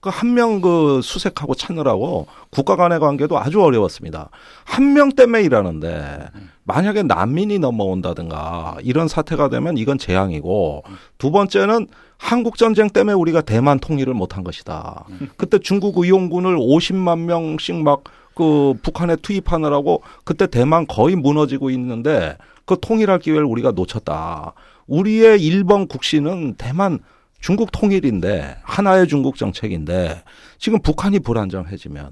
[0.00, 0.02] 음.
[0.02, 4.30] 그한 명 그 수색하고 찾느라고 국가 간의 관계도 아주 어려웠습니다.
[4.64, 6.28] 한 명 때문에 일하는데
[6.64, 10.84] 만약에 난민이 넘어온다든가 이런 사태가 되면 이건 재앙이고
[11.18, 11.86] 두 번째는
[12.18, 15.04] 한국 전쟁 때문에 우리가 대만 통일을 못한 것이다.
[15.36, 22.76] 그때 중국 의용군을 50만 명씩 막 그 북한에 투입하느라고 그때 대만 거의 무너지고 있는데 그
[22.80, 24.54] 통일할 기회를 우리가 놓쳤다.
[24.86, 27.00] 우리의 일본 국시는 대만
[27.40, 30.22] 중국 통일인데 하나의 중국 정책인데
[30.58, 32.10] 지금 북한이 불안정해지면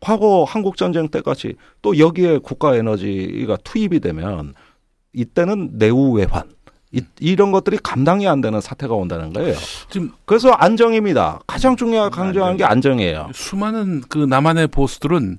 [0.00, 4.54] 과거 한국 전쟁 때까지 또 여기에 국가 에너지가 투입이 되면
[5.12, 6.50] 이때는 내후 외환
[6.90, 9.54] 이, 이런 것들이 감당이 안 되는 사태가 온다는 거예요.
[9.88, 11.40] 지금 그래서 안정입니다.
[11.46, 13.30] 가장 중요하게 강조하는 게 안정이에요.
[13.32, 15.38] 수많은 그 남한의 보수들은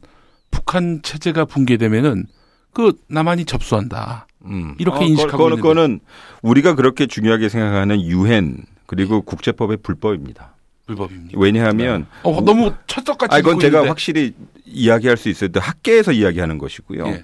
[0.49, 2.25] 북한 체제가 붕괴되면은
[2.71, 4.27] 그 남한이 접수한다.
[4.45, 4.75] 음.
[4.79, 5.99] 이렇게 어, 인식하고 있는데 그거는
[6.41, 8.57] 우리가 그렇게 중요하게 생각하는 유엔
[8.95, 10.53] 그리고 국제법의 불법입니다.
[10.85, 11.39] 불법입니다.
[11.39, 13.87] 왜냐하면 어, 너무 철석같이 아 이건 제가 있는데.
[13.89, 14.33] 확실히
[14.65, 15.49] 이야기할 수 있어요.
[15.55, 17.07] 학계에서 이야기하는 것이고요.
[17.07, 17.23] 예.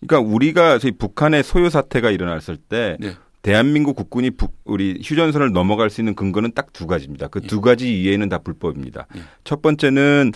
[0.00, 3.14] 그러니까 우리가 저희 북한의 소요 사태가 일어났을 때 네.
[3.42, 7.28] 대한민국 국군이 북, 우리 휴전선을 넘어갈 수 있는 근거는 딱 두 가지입니다.
[7.28, 7.46] 그 예.
[7.46, 9.06] 두 가지 이외에는 다 불법입니다.
[9.16, 9.20] 예.
[9.44, 10.32] 첫 번째는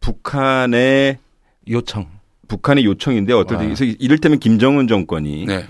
[0.00, 1.18] 북한의
[1.68, 2.06] 요청.
[2.46, 5.66] 북한의 요청인데 어떨 때 이를테면 김정은 정권이 네.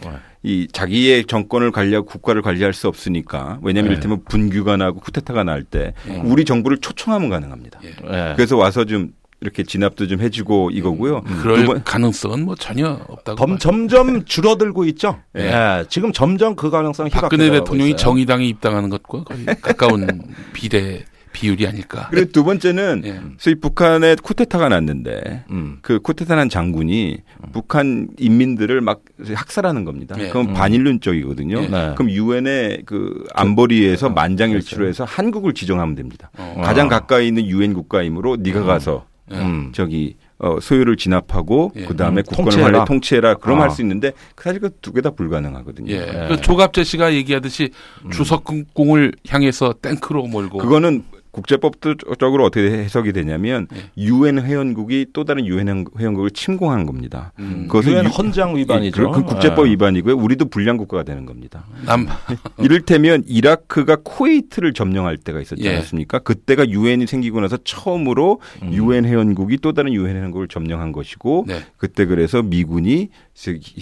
[0.46, 3.92] 이 자기의 정권을 관리하고 국가를 관리할 수 없으니까 왜냐하면 네.
[3.94, 6.16] 이를테면 분규가 나고 쿠데타가 날때 예.
[6.22, 7.80] 우리 정부를 초청하면 가능합니다.
[7.82, 7.88] 예.
[7.88, 8.32] 예.
[8.36, 11.22] 그래서 와서 좀 이렇게 진압도 좀 해주고 이거고요.
[11.42, 13.36] 그럴 두 번- 가능성은 뭐 전혀 없다고.
[13.36, 13.58] 범.
[13.58, 15.20] 점점 줄어들고 있죠.
[15.38, 15.40] 예.
[15.80, 15.84] 예.
[15.88, 17.96] 지금 점점 그 가능성이 박근혜 대통령이 있어요.
[17.96, 20.06] 정의당에 입당하는 것과 거의 가까운
[20.52, 22.06] 비례 비율이 아닐까.
[22.10, 23.20] 그리고 두 번째는 예.
[23.36, 25.78] 소위 북한에 쿠데타가 났는데 음.
[25.82, 27.18] 그 쿠데타난 장군이
[27.52, 29.02] 북한 인민들을 막
[29.34, 30.14] 학살하는 겁니다.
[30.18, 30.28] 예.
[30.28, 30.54] 그건 음.
[30.54, 31.62] 반인륜적이거든요.
[31.64, 31.68] 예.
[31.68, 31.92] 네.
[31.96, 34.14] 그럼 유엔의 그 안보리에서 그렇죠.
[34.14, 36.30] 만장일치로 해서 한국을 지정하면 됩니다.
[36.38, 36.62] 어.
[36.64, 39.36] 가장 가까이 있는 유엔 국가이므로 네가 가서 예.
[39.36, 39.72] 음.
[39.74, 41.84] 저기 어, 소유를 진압하고 예.
[41.86, 42.72] 그 다음에 음, 국권을 통치해라.
[42.78, 43.62] 관리 통치해라 그럼 아.
[43.64, 45.92] 할수 있는데 사실 그 두 개 다 불가능하거든요.
[45.92, 45.96] 예.
[45.98, 46.28] 예.
[46.28, 47.70] 그 조갑재 씨가 얘기하듯이
[48.12, 51.04] 주석궁을 향해서 탱크로 몰고 그거는
[51.34, 53.90] 국제법적으로 어떻게 해석이 되냐면 예.
[53.98, 55.68] 유엔 회원국이 또 다른 유엔
[55.98, 57.32] 회원국을 침공한 겁니다.
[57.40, 59.10] 음, 그것은 유- 헌장 위반이죠.
[59.10, 59.72] 그, 그 국제법 예.
[59.72, 60.16] 위반이고요.
[60.16, 61.64] 우리도 불량 국가가 되는 겁니다.
[61.84, 62.06] 남
[62.58, 65.76] 이를테면 이라크가 쿠웨이트를 점령할 때가 있었지 예.
[65.76, 66.20] 않습니까?
[66.20, 68.72] 그때가 유엔이 생기고 나서 처음으로 음.
[68.72, 71.60] 유엔 회원국이 또 다른 유엔 회원국을 점령한 것이고 네.
[71.76, 73.08] 그때 그래서 미군이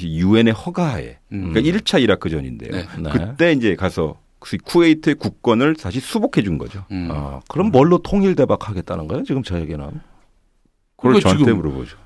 [0.03, 1.53] 유엔의 허가하에 음.
[1.53, 2.71] 그러니까 1차 이라크전인데요.
[2.73, 2.87] 네.
[2.99, 3.11] 네.
[3.13, 4.22] 그때 이제 가서 그
[4.65, 6.85] 쿠웨이트의 국권을 다시 수복해 준 거죠.
[6.91, 7.09] 음.
[7.11, 9.25] 아, 그럼 뭘로 통일 대박하겠다는 거예요?
[9.25, 9.85] 지금 저 얘기는.
[10.97, 11.97] 그걸 저한테 지금- 물어보죠.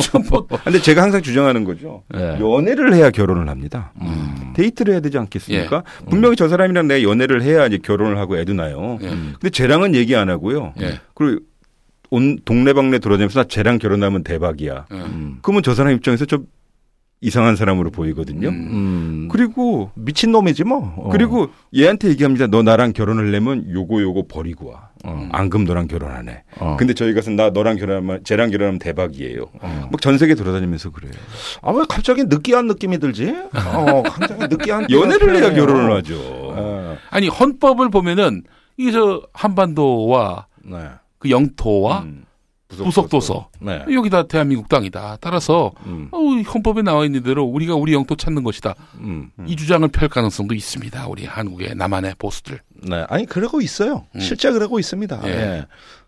[0.00, 2.02] 지금 뭐 근데 제가 항상 주장하는 거죠.
[2.14, 2.38] 예.
[2.40, 3.92] 연애를 해야 결혼을 합니다.
[4.02, 4.52] 음.
[4.54, 5.84] 데이트를 해야 되지 않겠습니까?
[6.02, 6.04] 예.
[6.10, 8.98] 분명히 저 사람이랑 내가 연애를 해야 이제 결혼을 하고 애도 나요.
[9.02, 9.08] 예.
[9.08, 10.74] 근데 쟤랑은 얘기 안 하고요.
[10.80, 11.00] 예.
[11.14, 11.40] 그리고
[12.10, 14.86] 온 동네방네 돌아다니면서 나 쟤랑 결혼하면 대박이야.
[14.92, 14.94] 예.
[14.96, 15.38] 음.
[15.40, 16.46] 그러면 저 사람 입장에서 좀
[17.22, 18.48] 이상한 사람으로 보이거든요.
[18.48, 18.54] 음.
[18.54, 19.28] 음.
[19.30, 20.94] 그리고 미친 놈이지 뭐.
[20.98, 21.08] 어.
[21.10, 22.46] 그리고 얘한테 얘기합니다.
[22.46, 24.90] 너 나랑 결혼을 내면 요거 요거 버리고 와.
[25.04, 25.28] 어.
[25.32, 26.42] 안 그럼 너랑 결혼 안 해.
[26.58, 26.76] 어.
[26.78, 29.46] 근데 저희 가서 나 너랑 결혼하면 쟤랑 결혼하면 대박이에요.
[29.60, 29.88] 어.
[29.90, 31.12] 막전 세계 돌아다니면서 그래요.
[31.62, 33.34] 아, 왜 갑자기 느끼한 느낌이 들지?
[33.74, 34.88] 어, 갑자기 느끼한.
[34.90, 35.52] 연애를 해야.
[35.54, 36.14] 결혼을 하죠.
[36.14, 36.96] 예.
[37.10, 38.42] 아니 헌법을 보면은
[38.76, 40.76] 이게 저 한반도와 네.
[41.18, 42.24] 그 영토와 음,
[42.68, 43.84] 부속도서 네.
[43.90, 45.18] 여기다 대한민국 땅이다.
[45.20, 46.08] 따라서 음.
[46.10, 48.74] 어, 헌법에 나와 있는 대로 우리가 우리 영토 찾는 것이다.
[49.00, 49.30] 음.
[49.38, 49.44] 음.
[49.48, 51.06] 이 주장을 펼 가능성도 있습니다.
[51.06, 52.60] 우리 한국의 남한의 보수들.
[52.82, 53.06] 네.
[53.08, 54.06] 아니, 그러고 있어요.
[54.14, 54.20] 음.
[54.20, 55.20] 실제 그러고 있습니다.
[55.26, 55.30] 예.
[55.30, 55.66] 예.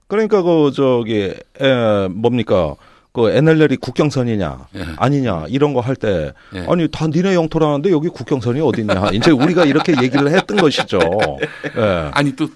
[0.09, 2.75] 그러니까 그, 저기, 에, 뭡니까.
[3.11, 4.85] 그 NLL이 국경선이냐 예.
[4.97, 6.67] 아니냐 이런 거 할때 예.
[6.69, 11.01] 아니 다 니네 영토라는데 여기 국경선이 어딨냐 이제 우리가 이렇게 얘기를 했던 것이죠.
[11.77, 12.11] 예.
[12.13, 12.49] 아니 또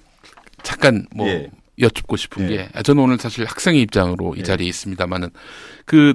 [0.63, 1.51] 잠깐 뭐 예.
[1.79, 2.57] 여쭙고 싶은 예.
[2.57, 4.43] 게 아, 저는 오늘 사실 학생의 입장으로 이 예.
[4.43, 5.31] 자리에 있습니다만은
[5.85, 6.15] 그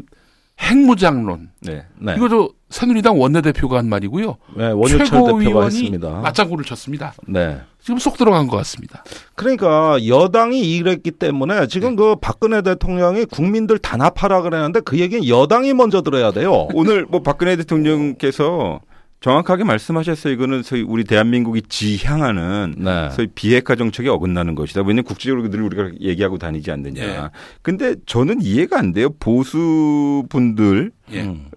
[0.59, 1.85] 핵무장론 네.
[1.99, 2.15] 네.
[2.17, 4.37] 이거 저 새누리당 원내대표가 한 말이고요.
[4.57, 4.71] 네,
[5.05, 6.09] 최고위원이 했습니다.
[6.09, 7.13] 맞장구를 쳤습니다.
[7.27, 7.61] 네.
[7.79, 9.03] 지금 쏙 들어간 것 같습니다.
[9.35, 16.01] 그러니까 여당이 이랬기 때문에 지금 그 박근혜 대통령이 국민들 단합하라 그랬는데 그 얘기는 여당이 먼저
[16.01, 16.67] 들어야 돼요.
[16.73, 18.81] 오늘 뭐 박근혜 대통령께서
[19.19, 20.31] 정확하게 말씀하셨어요.
[20.33, 23.09] 이거는 소위 우리 대한민국이 지향하는 네.
[23.09, 24.81] 소위 비핵화 정책에 어긋나는 것이다.
[24.81, 27.03] 왜냐하면 국제적으로 늘 우리가 얘기하고 다니지 않느냐.
[27.03, 27.29] 예.
[27.63, 29.09] 근데 저는 이해가 안 돼요.
[29.19, 31.21] 보수 분들의 예.
[31.23, 31.47] 음.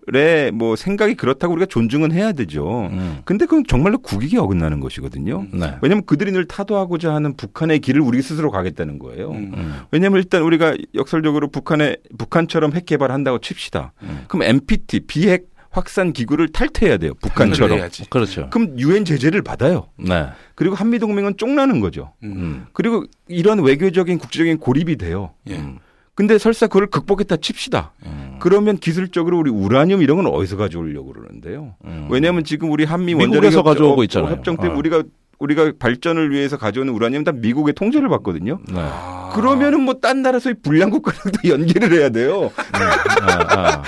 [0.55, 2.89] 뭐 생각이 그렇다고 우리가 존중은 해야 되죠.
[2.93, 3.21] 음.
[3.25, 5.47] 근데 그건 정말로 국익에 어긋나는 것이거든요.
[5.53, 5.75] 네.
[5.83, 9.31] 왜냐하면 그들이 늘 타도하고자 하는 북한의 길을 우리 스스로 가겠다는 거예요.
[9.31, 9.53] 음.
[9.55, 9.75] 음.
[9.91, 13.93] 왜냐하면 일단 우리가 역설적으로 북한에 북한처럼 핵 개발한다고 칩시다.
[14.03, 14.25] 음.
[14.29, 17.13] 그럼 NPT 비핵 확산 기구를 탈퇴해야 돼요.
[17.23, 17.79] 북한처럼.
[18.11, 18.51] 그렇죠.
[18.51, 19.87] 그럼 유엔 제재를 받아요.
[19.97, 20.27] 네.
[20.57, 22.13] 그리고 한미 동맹은 쫑나는 거죠.
[22.25, 22.33] 음.
[22.33, 22.67] 음.
[22.73, 25.33] 그리고 이런 외교적인 국제적인 고립이 돼요.
[25.49, 25.57] 예.
[25.57, 25.79] 음.
[26.17, 27.93] 근데 설사 그걸 극복했다 칩시다.
[28.05, 28.37] 음.
[28.41, 31.75] 그러면 기술적으로 우리 우라늄 이런 건 어디서 가져오려고 그러는데요.
[31.85, 32.09] 음.
[32.11, 34.31] 왜냐하면 지금 우리 한미 미국에서 원자력 가져오고 협- 있잖아요.
[34.33, 34.79] 협정 때문에 어.
[34.79, 35.03] 우리가
[35.41, 38.61] 우리가 발전을 위해서 가져오는 우라늄 다 미국의 통제를 받거든요.
[38.69, 38.75] 네.
[38.79, 39.31] 아.
[39.35, 42.51] 그러면은 뭐 딴 나라에서의 불량 국가랑도 연계를 해야 돼요.
[42.73, 43.83] 아, 아.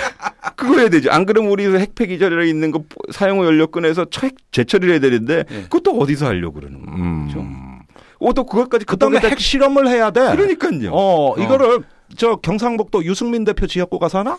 [0.55, 1.11] 그거 해야 되죠.
[1.11, 5.45] 안 그러면 우리 핵폐 기절에 있는 거 사용 후 연료 꺼내서 핵 재처리를 해야 되는데
[5.51, 5.61] 예.
[5.63, 7.39] 그것도 어디서 하려고 그러는 거죠.
[7.39, 7.79] 음.
[8.19, 10.21] 어, 또 그것까지 그다음에 핵 실험을 해야 돼.
[10.35, 10.91] 그러니까요.
[10.93, 11.79] 어, 이거를
[12.15, 14.37] 저 경상북도 유승민 대표 지역구 가서 하나?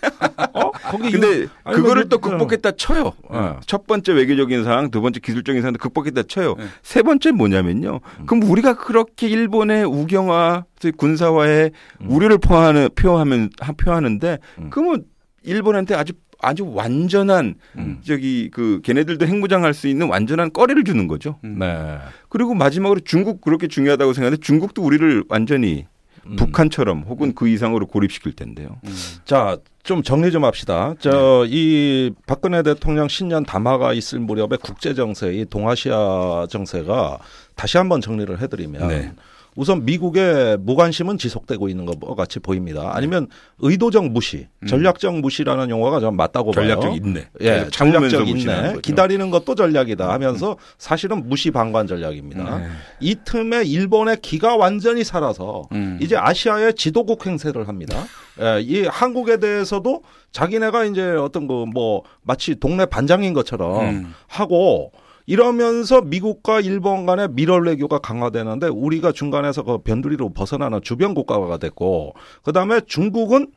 [0.53, 0.71] 어?
[0.71, 3.13] 거기 근데 유- 아니, 그거를 뭐, 또 그- 극복했다 쳐요.
[3.29, 3.59] 어.
[3.67, 6.55] 첫 번째 외교적인 상황, 두 번째 기술적인 상황 극복했다 쳐요.
[6.57, 6.65] 네.
[6.83, 8.01] 세 번째 뭐냐면요.
[8.21, 8.27] 음.
[8.27, 10.65] 그럼 우리가 그렇게 일본의 우경화,
[10.97, 11.71] 군사화에
[12.03, 12.07] 음.
[12.11, 14.69] 우려를 표하는 표하면 표하는데 음.
[14.71, 15.05] 그러면
[15.43, 18.01] 일본한테 아주 아주 완전한 음.
[18.07, 21.39] 저기 그 걔네들도 핵무장할 수 있는 완전한 꺼리를 주는 거죠.
[21.45, 21.57] 음.
[21.59, 21.97] 네.
[22.29, 25.87] 그리고 마지막으로 중국 그렇게 중요하다고 생각하는데 중국도 우리를 완전히
[26.27, 26.37] 음.
[26.37, 28.79] 북한처럼 혹은 그 이상으로 고립시킬 텐데요.
[28.85, 28.95] 음.
[29.25, 30.95] 자, 좀 정리 좀 합시다.
[30.99, 37.19] 저, 이 박근혜 대통령 신년 담화가 있을 무렵에 국제 정세, 이 동아시아 정세가
[37.55, 39.13] 다시 한번 정리를 해드리면 네.
[39.57, 42.91] 우선 미국의 무관심은 지속되고 있는 것 같이 보입니다.
[42.95, 43.27] 아니면
[43.59, 46.67] 의도적 무시, 전략적 무시라는 용어가 좀 맞다고 봐요.
[46.69, 47.29] 전략적 인내.
[47.41, 48.75] 예, 참으면서 전략적 인내.
[48.83, 52.59] 기다리는 것도 전략이다 하면서 사실은 무시 방관 전략입니다.
[52.59, 52.67] 네.
[53.01, 55.99] 이 틈에 일본의 기가 완전히 살아서 음.
[56.01, 58.05] 이제 아시아의 지도국 행세를 합니다.
[58.41, 60.03] 예, 이 한국에 대해서도
[60.33, 64.15] 자기네가 이제 어떤 그 뭐 마치 동네 반장인 것처럼 음.
[64.29, 64.93] 하고
[65.27, 72.15] 이러면서 미국과 일본 간의 밀월 외교가 강화되는데 우리가 중간에서 그 변두리로 벗어나는 주변 국가가 됐고
[72.43, 73.53] 그다음에 중국은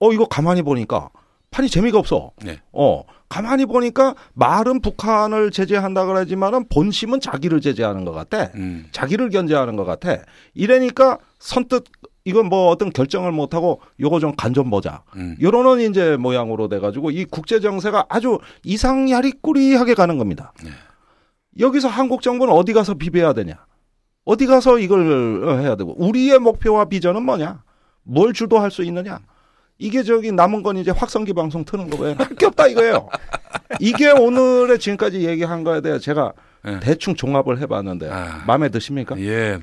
[0.00, 1.10] 어 이거 가만히 보니까
[1.50, 2.32] 판이 재미가 없어.
[2.42, 2.60] 네.
[2.72, 8.50] 어 가만히 보니까 말은 북한을 제재한다 그러지만은 본심은 자기를 제재하는 것 같아.
[8.54, 8.86] 음.
[8.92, 10.18] 자기를 견제하는 것 같아.
[10.54, 11.84] 이러니까 선뜻
[12.24, 15.02] 이건 뭐 어떤 결정을 못 하고 요거 좀 간 좀 보자.
[15.16, 15.36] 음.
[15.40, 20.52] 요런 이제 모양으로 돼 가지고 이 국제 정세가 아주 이상야리꾸리하게 가는 겁니다.
[20.62, 20.70] 네.
[21.58, 23.54] 여기서 한국 정부는 어디 가서 비벼야 되냐?
[24.24, 27.62] 어디 가서 이걸 어, 해야 되고 우리의 목표와 비전은 뭐냐?
[28.04, 29.20] 뭘 주도할 수 있느냐?
[29.78, 32.14] 이게 저기 남은 건 이제 확성기 방송 트는 거고요.
[32.16, 33.08] 할게 없다 이거예요.
[33.80, 36.32] 이게 오늘의 지금까지 얘기한 거에 대해 제가
[36.64, 36.78] 네.
[36.80, 38.44] 대충 종합을 해봤는데 아.
[38.46, 39.18] 마음에 드십니까?
[39.20, 39.58] 예,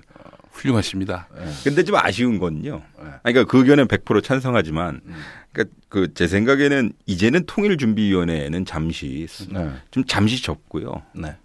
[0.60, 1.28] 훌륭하십니다.
[1.64, 2.82] 근데 좀 아쉬운 건요.
[2.98, 3.06] 네.
[3.24, 5.16] 아니, 그러니까 그 의견은 100% 찬성하지만, 음.
[5.52, 11.02] 그러니까 그 제 생각에는 이제는 통일준비위원회는 잠시 네, 좀 잠시 접고요.
[11.16, 11.36] 네,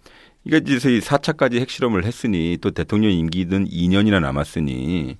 [0.43, 5.17] 이게 이제 저희 4차까지 핵실험을 했으니 또 대통령 임기는 2년이나 남았으니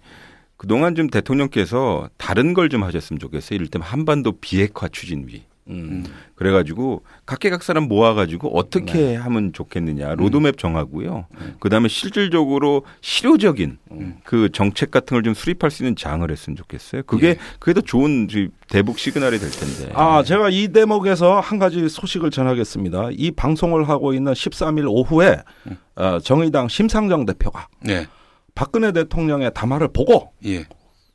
[0.57, 3.55] 그동안 좀 대통령께서 다른 걸 좀 하셨으면 좋겠어요.
[3.55, 5.43] 이를테면 한반도 비핵화 추진위.
[5.67, 6.05] 음,
[6.35, 9.15] 그래가지고 각계각 사람 모아가지고 어떻게 네.
[9.15, 11.25] 하면 좋겠느냐 로드맵 정하고요.
[11.39, 11.55] 음.
[11.59, 14.17] 그다음에 실질적으로 실효적인 음.
[14.23, 17.01] 그 정책 같은 걸 좀 수립할 수 있는 장을 했으면 좋겠어요.
[17.03, 17.37] 그게 예.
[17.59, 18.27] 그게 더 좋은
[18.69, 19.91] 대북 시그널이 될 텐데.
[19.95, 23.09] 아, 제가 이 대목에서 한 가지 소식을 전하겠습니다.
[23.13, 25.77] 이 방송을 하고 있는 13일 오후에 음.
[25.95, 28.05] 어, 정의당 심상정 대표가 네,
[28.53, 30.65] 박근혜 대통령의 담화를 보고 예,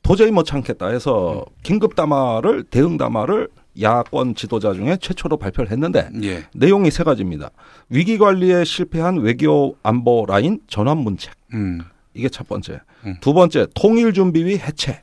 [0.03, 3.49] 도저히 못 참겠다 해서 긴급 담화를 대응 담화를
[3.81, 7.51] 야권 지도자 중에 최초로 발표를 했는데 예, 내용이 세 가지입니다.
[7.89, 11.33] 위기 관리에 실패한 외교 안보 라인 전환 문책.
[11.55, 11.81] 음,
[12.15, 12.81] 이게 첫 번째.
[13.05, 13.17] 음.
[13.21, 15.03] 두 번째 통일 준비위 해체.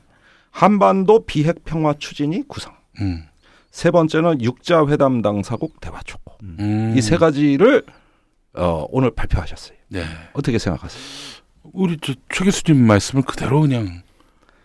[0.50, 2.74] 한반도 비핵 평화 추진이 구성.
[3.00, 3.24] 음,
[3.70, 6.36] 세 번째는 육자 회담 당사국 대화 촉구.
[6.42, 6.94] 음.
[6.96, 7.84] 이세 가지를
[8.54, 9.76] 어, 오늘 발표하셨어요.
[9.88, 11.00] 네, 어떻게 생각하세요?
[11.72, 14.02] 우리 저최 교수님 말씀을 그대로 그냥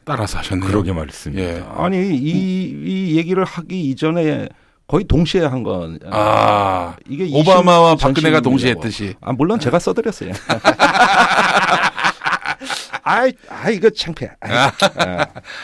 [0.05, 0.67] 따라서 하셨네요.
[0.67, 1.55] 그러게 말씀입니다.
[1.57, 1.63] 예.
[1.75, 4.49] 아니 이, 이 얘기를 하기 이전에
[4.87, 5.99] 거의 동시에 한 건.
[6.11, 8.71] 아, 이게 오바마와 20 박근혜가 동시에.
[8.71, 9.15] 했듯이.
[9.21, 10.31] 아 물론 제가 써드렸어요.
[13.05, 14.31] 아이, 아 이거 창피해.
[14.39, 14.69] 아이,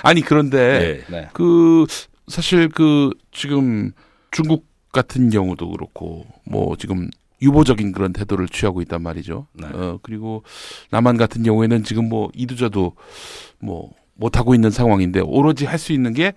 [0.03, 1.11] 아니 그런데 예.
[1.11, 1.29] 네.
[1.33, 1.85] 그
[2.27, 3.91] 사실 그 지금
[4.31, 7.09] 중국 같은 경우도 그렇고 뭐 지금
[7.41, 9.47] 유보적인 그런 태도를 취하고 있단 말이죠.
[9.53, 9.67] 네.
[9.71, 10.43] 어 그리고
[10.91, 12.93] 남한 같은 경우에는 지금 뭐 이두저도
[13.59, 16.33] 뭐 못하고 있는 상황인데 오로지 할 수 있는 게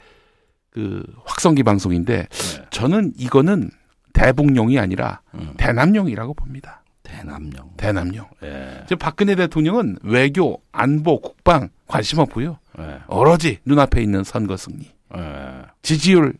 [0.72, 2.64] 그 확성기 방송인데 네.
[2.70, 3.70] 저는 이거는
[4.14, 6.82] 대북용이 아니라 음, 대남용이라고 봅니다.
[7.02, 7.72] 대남용.
[7.76, 8.26] 대남용.
[8.42, 8.80] 예.
[8.86, 12.58] 지금 박근혜 대통령은 외교, 안보, 국방 관심 없고요.
[12.78, 13.00] 예.
[13.08, 15.62] 오로지 눈앞에 있는 선거 승리, 예.
[15.82, 16.34] 지지율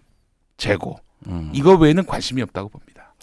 [0.57, 1.51] 제고 음.
[1.55, 3.15] 이거 외에는 관심이 없다고 봅니다.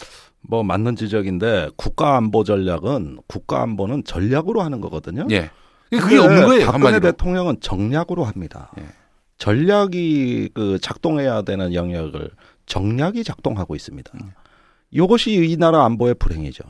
[0.42, 5.26] 뭐 맞는 지적인데 국가 안보 전략은 국가 안보는 전략으로 하는 거거든요.
[5.32, 5.50] 예.
[5.98, 6.66] 그게 없는 거예요.
[6.66, 7.00] 박근혜 한마디로.
[7.00, 8.70] 대통령은 정략으로 합니다.
[8.78, 8.84] 예.
[9.38, 12.30] 전략이 그 작동해야 되는 영역을
[12.66, 14.10] 정략이 작동하고 있습니다.
[14.14, 14.32] 음.
[14.90, 16.62] 이것이 이 나라 안보의 불행이죠.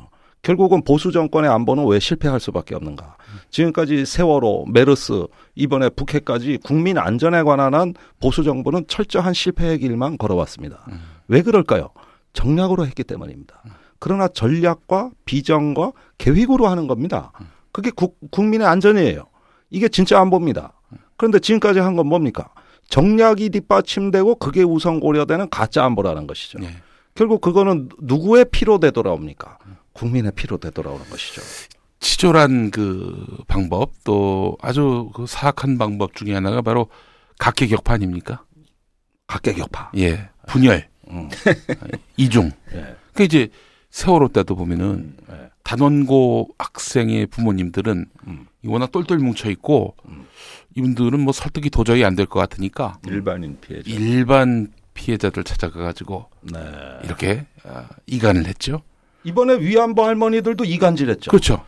[0.42, 3.16] 결국은 보수 정권의 안보는 왜 실패할 수밖에 없는가?
[3.50, 10.86] 지금까지 세월호, 메르스, 이번에 북해까지 국민 안전에 관한 한 보수 정부는 철저한 실패의 길만 걸어왔습니다.
[10.92, 11.00] 음.
[11.28, 11.90] 왜 그럴까요?
[12.32, 13.62] 정략으로 했기 때문입니다.
[13.98, 17.32] 그러나 전략과 비전과 계획으로 하는 겁니다.
[17.72, 19.26] 그게 국, 국민의 안전이에요.
[19.70, 20.72] 이게 진짜 안보입니다.
[21.16, 22.48] 그런데 지금까지 한 건 뭡니까?
[22.88, 26.58] 정략이 뒷받침되고 그게 우선 고려되는 가짜 안보라는 것이죠.
[26.62, 26.74] 예.
[27.14, 29.58] 결국 그거는 누구의 피로 되돌아옵니까?
[29.92, 31.42] 국민의 피로 되돌아오는 것이죠.
[32.00, 36.88] 치졸한 그 방법 또 아주 그 사악한 방법 중에 하나가 바로
[37.38, 38.44] 각계격파 아닙니까?
[39.26, 39.92] 각계격파.
[39.98, 40.30] 예.
[40.48, 41.28] 분열, 음.
[42.16, 42.50] 이중.
[42.74, 42.96] 예.
[43.14, 43.48] 그 이제
[43.90, 45.49] 세월호 때도 보면은 예.
[45.64, 48.46] 단원고 학생의 부모님들은 음.
[48.64, 50.26] 워낙 똘똘 뭉쳐 있고 음.
[50.74, 53.90] 이분들은 뭐 설득이 도저히 안 될 것 같으니까 일반인 피해자.
[53.90, 56.58] 일반 피해자들 찾아가 가지고 네.
[57.04, 58.82] 이렇게 아, 이간을 했죠.
[59.24, 61.30] 이번에 위안부 할머니들도 이간질했죠.
[61.30, 61.64] 그렇죠.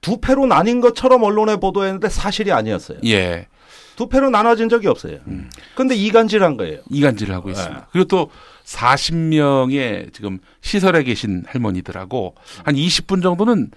[0.00, 2.98] 두 패로 나뉜 것처럼 언론에 보도했는데 사실이 아니었어요.
[3.06, 3.48] 예.
[3.96, 5.18] 두 패로 나눠진 적이 없어요.
[5.26, 5.50] 음.
[5.74, 6.80] 근데 이간질한 거예요.
[6.90, 7.52] 이간질을 하고 네.
[7.52, 7.88] 있습니다.
[7.90, 8.30] 그리고 또
[8.64, 12.34] 40명의 지금 시설에 계신 할머니들하고
[12.64, 13.70] 한 20분 정도는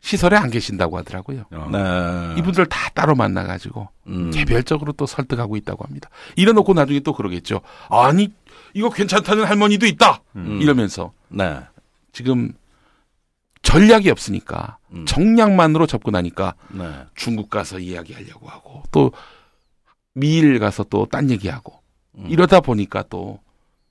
[0.00, 1.44] 시설에 안 계신다고 하더라고요.
[1.52, 1.68] 어.
[1.70, 2.38] 네.
[2.38, 4.30] 이분들 다 따로 만나가지고 음.
[4.30, 6.08] 개별적으로 또 설득하고 있다고 합니다.
[6.36, 7.60] 이래놓고 나중에 또 그러겠죠.
[7.90, 8.32] 아니
[8.74, 10.22] 이거 괜찮다는 할머니도 있다.
[10.36, 10.60] 음.
[10.60, 11.60] 이러면서 네.
[12.12, 12.52] 지금
[13.62, 15.04] 전략이 없으니까 음.
[15.06, 16.90] 정략만으로 접근하니까 네.
[17.14, 19.12] 중국 가서 이야기하려고 하고 또
[20.20, 21.74] 미일 가서 또 딴 얘기하고
[22.18, 22.26] 음.
[22.28, 23.38] 이러다 보니까 또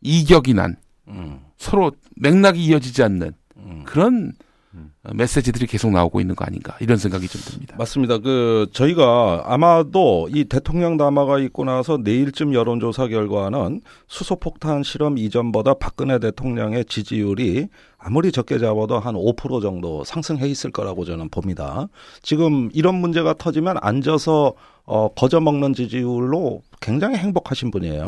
[0.02, 0.78] 이격이 난
[1.08, 1.40] 음.
[1.58, 3.84] 서로 맥락이 이어지지 않는 음.
[3.86, 4.32] 그런
[4.76, 4.92] 음.
[5.16, 7.76] 메시지들이 계속 나오고 있는 거 아닌가 이런 생각이 좀 듭니다.
[7.80, 8.20] 맞습니다.
[8.20, 16.20] 그 저희가 아마도 이 대통령 담화가 있고 나서 내일쯤 여론조사 결과는 수소폭탄 실험 이전보다 박근혜
[16.20, 17.68] 대통령의 지지율이
[17.98, 21.88] 아무리 적게 잡아도 한 5% 정도 상승해 있을 거라고 저는 봅니다.
[22.22, 24.54] 지금 이런 문제가 터지면 앉아서
[24.90, 28.06] 어, 거저 먹는 지지율로 굉장히 행복하신 분이에요.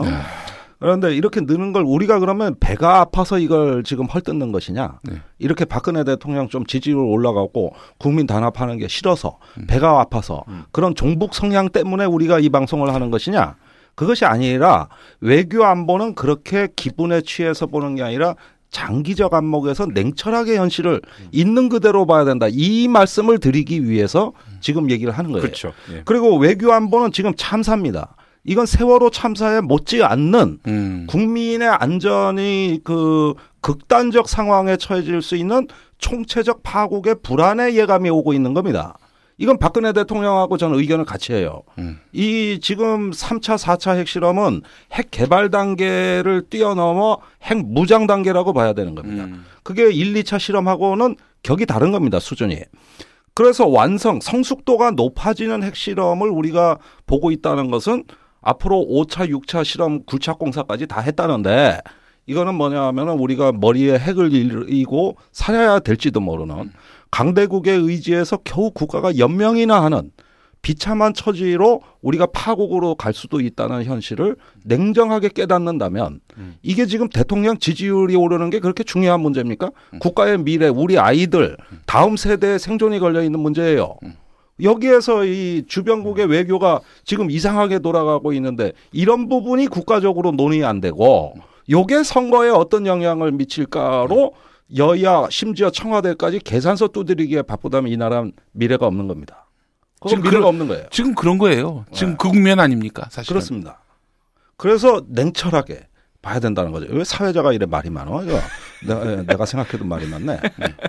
[0.79, 4.99] 그런데 이렇게 느는 걸 우리가 그러면 배가 아파서 이걸 지금 헐뜯는 것이냐?
[5.03, 5.21] 네.
[5.37, 11.69] 이렇게 박근혜 대통령 좀 지지율 올라가고 국민 단합하는 게 싫어서 배가 아파서 그런 종북 성향
[11.69, 13.57] 때문에 우리가 이 방송을 하는 것이냐?
[13.93, 18.33] 그것이 아니라 외교 안보는 그렇게 기분에 취해서 보는 게 아니라
[18.71, 21.01] 장기적 안목에서 냉철하게 현실을
[21.31, 22.47] 있는 그대로 봐야 된다.
[22.49, 24.31] 이 말씀을 드리기 위해서
[24.61, 25.41] 지금 얘기를 하는 거예요.
[25.41, 25.73] 그렇죠.
[25.91, 26.01] 예.
[26.05, 28.15] 그리고 외교 안보는 지금 참사입니다.
[28.43, 31.07] 이건 세월호 참사에 못지 않는 음.
[31.07, 35.67] 국민의 안전이 그 극단적 상황에 처해질 수 있는
[35.99, 38.97] 총체적 파국의 불안의 예감이 오고 있는 겁니다.
[39.37, 41.63] 이건 박근혜 대통령하고 저는 의견을 같이 해요.
[41.79, 41.99] 음.
[42.11, 44.61] 이 지금 3차, 4차 핵실험은
[44.93, 49.23] 핵 개발 단계를 뛰어넘어 핵 무장 단계라고 봐야 되는 겁니다.
[49.23, 49.45] 음.
[49.63, 52.59] 그게 1, 2차 실험하고는 격이 다른 겁니다, 수준이.
[53.33, 58.03] 그래서 완성, 성숙도가 높아지는 핵실험을 우리가 보고 있다는 것은
[58.41, 61.79] 앞으로 5차, 6차 실험, 9차 공사까지 다 했다는데
[62.25, 66.71] 이거는 뭐냐 하면은 우리가 머리에 핵을 일이고 살아야 될지도 모르는
[67.09, 70.11] 강대국의 의지에서 겨우 국가가 연명이나 하는
[70.61, 76.19] 비참한 처지로 우리가 파국으로 갈 수도 있다는 현실을 냉정하게 깨닫는다면
[76.61, 79.71] 이게 지금 대통령 지지율이 오르는 게 그렇게 중요한 문제입니까?
[79.99, 83.95] 국가의 미래, 우리 아이들, 다음 세대의 생존이 걸려 있는 문제예요.
[84.61, 91.33] 여기에서 이 주변국의 외교가 지금 이상하게 돌아가고 있는데 이런 부분이 국가적으로 논의 안 되고
[91.69, 94.33] 요게 선거에 어떤 영향을 미칠까로
[94.77, 99.47] 여야 심지어 청와대까지 계산서 두드리기에 바쁘다면 이 나라는 미래가 없는 겁니다.
[100.01, 100.85] 그건 지금 미래가 그런- 없는 거예요.
[100.89, 101.85] 지금 그런 거예요.
[101.93, 102.17] 지금 네.
[102.19, 103.07] 그 국면 아닙니까?
[103.11, 103.79] 사실 그렇습니다.
[104.57, 105.87] 그래서 냉철하게
[106.23, 106.87] 봐야 된다는 거죠.
[106.89, 108.23] 왜 사회자가 이래 말이 많어?
[108.23, 108.39] 이거
[108.87, 110.39] 내가, 예, 내가 생각해도 말이 많네.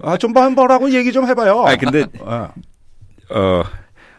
[0.02, 1.62] 아, 좀 봐보라고 얘기 좀 해봐요.
[1.62, 2.52] 아니 근데 아,
[3.30, 3.62] 어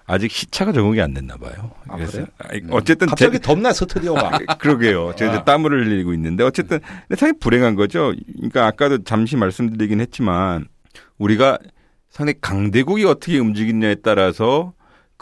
[0.05, 1.71] 아직 시차가 적응이 안 됐나 봐요.
[1.87, 2.25] 아, 그래서?
[2.39, 4.31] 아니, 어쨌든 갑자기 제- 덥네 스튜디오가.
[4.59, 5.13] 그러게요.
[5.15, 5.43] 제가 이제 아.
[5.43, 8.13] 땀을 흘리고 있는데 어쨌든 근데 상당히 불행한 거죠.
[8.35, 10.67] 그러니까 아까도 잠시 말씀드리긴 했지만
[11.17, 11.57] 우리가
[12.09, 14.73] 상당히 강대국이 어떻게 움직이냐에 따라서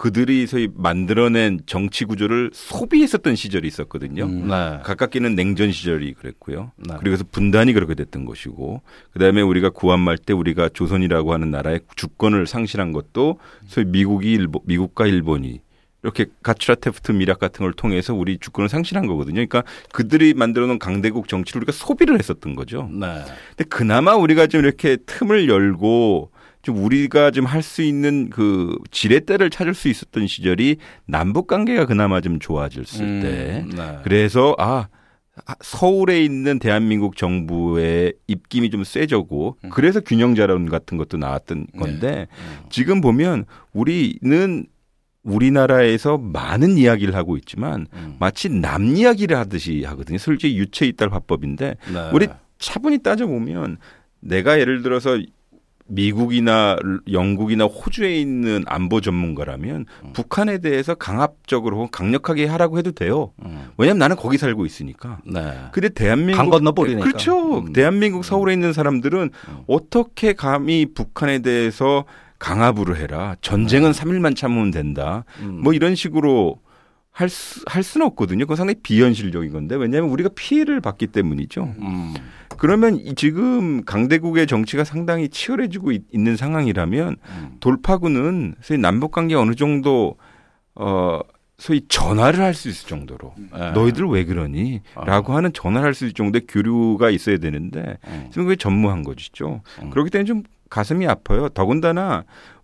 [0.01, 4.23] 그들이 소위 만들어낸 정치 구조를 소비했었던 시절이 있었거든요.
[4.23, 4.47] 음.
[4.47, 4.79] 네.
[4.81, 6.71] 가깝게는 냉전 시절이 그랬고요.
[6.77, 6.95] 네.
[6.99, 8.81] 그리고서 분단이 그렇게 됐던 것이고,
[9.13, 13.37] 그 다음에 우리가 구한말 때 우리가 조선이라고 하는 나라의 주권을 상실한 것도
[13.67, 15.61] 소위 미국이 일본, 미국과 일본이
[16.01, 19.35] 이렇게 가츠라 테프트 미락 같은 걸 통해서 우리 주권을 상실한 거거든요.
[19.35, 22.89] 그러니까 그들이 만들어 놓은 강대국 정치를 우리가 소비를 했었던 거죠.
[22.91, 23.23] 네.
[23.55, 26.31] 근데 그나마 우리가 좀 이렇게 틈을 열고
[26.61, 32.21] 좀 우리가 좀 할 수 있는 그 지렛대를 찾을 수 있었던 시절이 남북 관계가 그나마
[32.21, 33.97] 좀 좋아졌을 음, 때 네.
[34.03, 34.87] 그래서 아
[35.61, 39.69] 서울에 있는 대한민국 정부의 입김이 좀 세졌고 음.
[39.69, 41.79] 그래서 균형 자론 같은 것도 나왔던 네.
[41.79, 42.65] 건데 음.
[42.69, 44.65] 지금 보면 우리는
[45.23, 48.15] 우리나라에서 많은 이야기를 하고 있지만 음.
[48.19, 50.17] 마치 남 이야기를 하듯이 하거든요.
[50.17, 52.09] 솔직히 유체 이탈 화법인데 네.
[52.13, 53.77] 우리 차분히 따져 보면
[54.19, 55.19] 내가 예를 들어서
[55.91, 56.77] 미국이나
[57.11, 60.13] 영국이나 호주에 있는 안보 전문가라면 음.
[60.13, 63.33] 북한에 대해서 강압적으로 혹은 강력하게 하라고 해도 돼요.
[63.43, 63.69] 음.
[63.77, 65.19] 왜냐하면 나는 거기 살고 있으니까.
[65.25, 65.53] 네.
[65.73, 67.03] 근데 대한민국 강 건너 버리니까.
[67.03, 67.59] 그렇죠.
[67.59, 67.73] 음.
[67.73, 69.19] 대한민국 서울에 있는 사람들은
[69.49, 69.57] 음.
[69.67, 72.05] 어떻게 감히 북한에 대해서
[72.39, 73.35] 강압으로 해라.
[73.41, 75.25] 전쟁은 3일만 참으면 된다.
[75.41, 75.59] 음.
[75.61, 76.59] 뭐 이런 식으로
[77.11, 78.45] 할, 수, 할 수는 없거든요.
[78.45, 81.75] 그건 상당히 비현실적인 건데 왜냐하면 우리가 피해를 받기 때문이죠.
[81.79, 82.13] 음.
[82.57, 87.51] 그러면 이 지금 강대국의 정치가 상당히 치열해지고 있, 는 상황이라면 음.
[87.59, 90.15] 돌파구는 소위 남북 관계 어느 정도
[90.75, 91.19] 어
[91.57, 93.71] 소위 전화를 할 수 있을 정도로 네.
[93.71, 94.81] 너희들 왜 그러니?
[94.95, 95.05] 아.
[95.05, 98.27] 라고 하는 전화를 할 수 있을 정도의 교류가 있어야 되는데 음.
[98.29, 99.61] 지금 그게 전무한 것이죠.
[99.83, 99.89] 음.
[99.89, 101.49] 그렇기 때문에 좀 가슴이 아파요.
[101.49, 102.23] 더군다나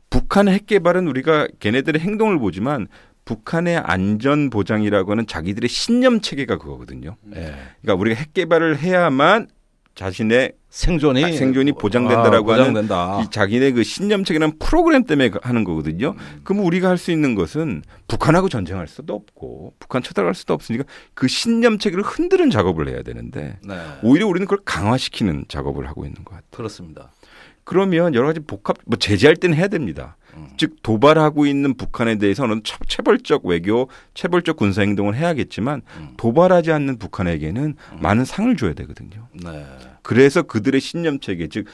[0.10, 2.88] 북한의 핵 개발은 우리가 걔네들의 행동을 보지만
[3.28, 7.18] 북한의 안전 보장이라고 하는 자기들의 신념 체계가 그거거든요.
[7.24, 7.54] 네.
[7.82, 9.48] 그러니까 우리가 핵 개발을 해야만
[9.96, 13.22] 자신의 생존이 아, 생존이 보장된다라고 아, 하는 보장된다.
[13.22, 16.14] 이 자기네 그 신념 체계는 프로그램 때문에 하는 거거든요.
[16.44, 21.28] 그럼 우리가 할 수 있는 것은 북한하고 전쟁할 수도 없고 북한 쳐들어갈 수도 없으니까 그
[21.28, 23.76] 신념 체계를 흔드는 작업을 해야 되는데 네.
[24.04, 26.48] 오히려 우리는 그걸 강화시키는 작업을 하고 있는 것 같아요.
[26.52, 27.12] 그렇습니다.
[27.64, 30.16] 그러면 여러 가지 복합 뭐 제재할 때는 해야 됩니다.
[30.38, 30.48] 음.
[30.58, 36.14] 즉 도발하고 있는 북한에 대해서는 차- 체벌적 외교, 체벌적 군사 행동을 해야겠지만 음.
[36.18, 39.28] 도발하지 않는 북한에게는 많은 상을 줘야 되거든요.
[39.44, 39.66] 네.
[40.04, 41.66] 그래서 그들의 신념 체계 즉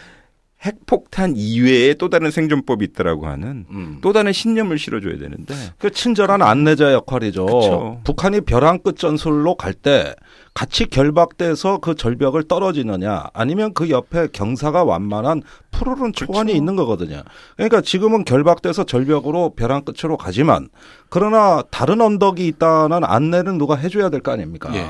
[0.63, 3.97] 핵폭탄 이외에 또 다른 생존법이 있다라고 하는 음.
[4.01, 7.45] 또 다른 신념을 실어줘야 되는데 그 친절한 안내자 역할이죠.
[7.45, 8.01] 그쵸.
[8.05, 10.15] 북한이 벼랑 끝 전술로 갈 때
[10.53, 15.41] 같이 결박돼서 그 절벽을 떨어지느냐, 아니면 그 옆에 경사가 완만한
[15.71, 17.23] 100%는 초안이 있는 거거든요.
[17.57, 20.69] 그러니까 지금은 결박돼서 절벽으로 벼랑 끝으로 가지만
[21.09, 24.69] 그러나 다른 언덕이 있다는 안내는 누가 해줘야 될 거 아닙니까?
[24.75, 24.85] 예.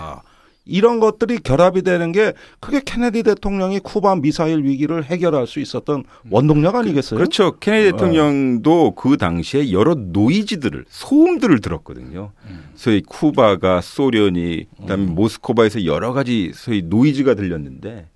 [0.66, 6.76] 이런 것들이 결합이 되는 게 그게 케네디 대통령이 쿠바 미사일 위기를 해결할 수 있었던 원동력
[6.76, 7.18] 아니겠어요?
[7.18, 7.58] 그렇죠.
[7.60, 7.92] 케네디 어.
[7.92, 12.32] 대통령도 그 당시에 여러 노이즈들을 소음들을 들었거든요.
[12.76, 18.08] 소위 쿠바가 소련이 그다음에 모스코바에서 여러 가지 소위 노이즈가 들렸는데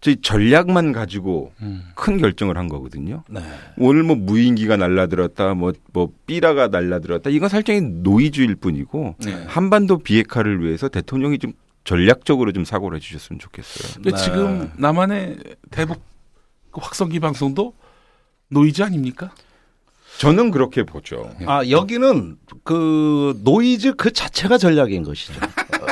[0.00, 1.82] 저희 전략만 가지고 음.
[1.94, 3.22] 큰 결정을 한 거거든요.
[3.28, 3.40] 네.
[3.76, 7.28] 오늘 뭐 무인기가 날라들었다, 뭐, 뭐, 삐라가 날라들었다.
[7.28, 9.44] 이건 살짝의 노이즈일 뿐이고, 네.
[9.46, 11.52] 한반도 비핵화를 위해서 대통령이 좀
[11.84, 13.94] 전략적으로 좀 사고를 해주셨으면 좋겠어요.
[13.94, 14.16] 근데 네.
[14.16, 15.38] 지금 남한의
[15.70, 16.02] 대북
[16.70, 17.74] 그 확성기 방송도
[18.48, 19.32] 노이즈 아닙니까?
[20.18, 21.34] 저는 그렇게 보죠.
[21.46, 25.32] 아 여기는 그 노이즈 그 자체가 전략인 것이죠.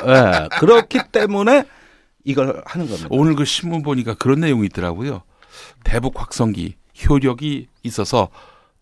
[0.07, 1.64] 예, 그렇기 때문에
[2.24, 3.09] 이걸 하는 겁니다.
[3.11, 5.22] 오늘 그 신문 보니까 그런 내용이 있더라고요.
[5.84, 6.74] 대북 확성기
[7.09, 8.28] 효력이 있어서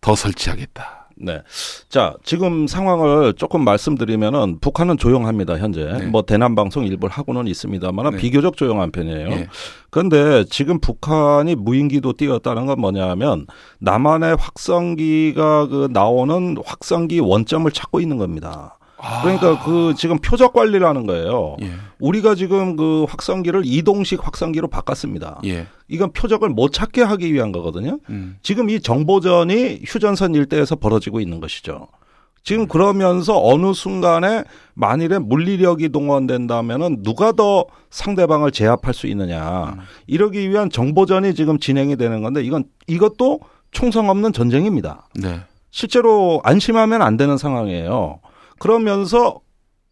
[0.01, 0.96] 더 설치하겠다.
[1.19, 1.43] 네.
[1.89, 5.85] 자, 지금 상황을 조금 말씀드리면은 북한은 조용합니다, 현재.
[5.85, 6.07] 네.
[6.07, 8.17] 뭐 대남 방송 일부 하고는 있습니다만 네.
[8.19, 9.31] 비교적 조용한 편이에요.
[9.31, 9.49] 예.
[9.91, 13.47] 그런데 지금 북한이 무인기도 띄웠다는 건 뭐냐면
[13.79, 18.76] 남한의 확성기가 그 나오는 확성기 원점을 찾고 있는 겁니다.
[19.23, 21.57] 그러니까 그 지금 표적 관리를 하는 거예요.
[21.63, 21.71] 예.
[21.99, 25.41] 우리가 지금 그 확성기를 이동식 확성기로 바꿨습니다.
[25.45, 25.67] 예.
[25.89, 27.99] 이건 표적을 못 찾게 하기 위한 거거든요.
[28.09, 28.39] 음.
[28.43, 31.89] 지금 이 정보전이 휴전선 일대에서 벌어지고 있는 것이죠.
[32.43, 34.45] 지금 그러면서 어느 순간에
[34.75, 39.77] 만일에 물리력이 동원된다면은 누가 더 상대방을 제압할 수 있느냐.
[40.07, 43.41] 이러기 위한 정보전이 지금 진행이 되는 건데 이건 이것도
[43.73, 45.09] 총성 없는 전쟁입니다.
[45.17, 45.41] 네.
[45.71, 48.21] 실제로 안심하면 안 되는 상황이에요.
[48.59, 49.41] 그러면서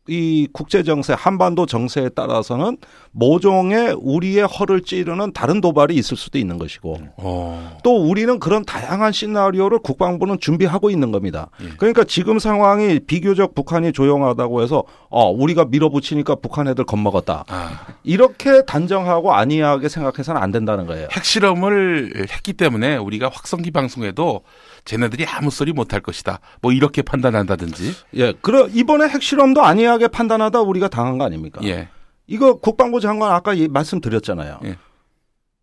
[0.07, 2.77] 이 국제 정세, 한반도 정세에 따라서는
[3.13, 7.79] 모종의 우리의 허를 찌르는 다른 도발이 있을 수도 있는 것이고 어.
[7.83, 11.49] 또 우리는 그런 다양한 시나리오를 국방부는 준비하고 있는 겁니다.
[11.63, 11.69] 예.
[11.79, 17.45] 그러니까 지금 상황이 비교적 북한이 조용하다고 해서 어 우리가 밀어붙이니까 북한 애들 겁먹었다.
[17.49, 17.87] 아.
[18.03, 21.09] 이렇게 단정하고 안이하게 생각해서는 안 된다는 거예요.
[21.13, 24.43] 핵실험을 했기 때문에 우리가 확성기 방송에도
[24.85, 26.41] 쟤네들이 아무 소리 못할 것이다.
[26.61, 27.95] 뭐 이렇게 판단한다든지.
[28.17, 31.61] 예, 그러 이번에 핵실험도 안이하게 판단하다 우리가 당한 거 아닙니까?
[31.65, 31.89] 예.
[32.27, 34.61] 이거 국방부 장관 아까 이 말씀드렸잖아요.
[34.65, 34.77] 예.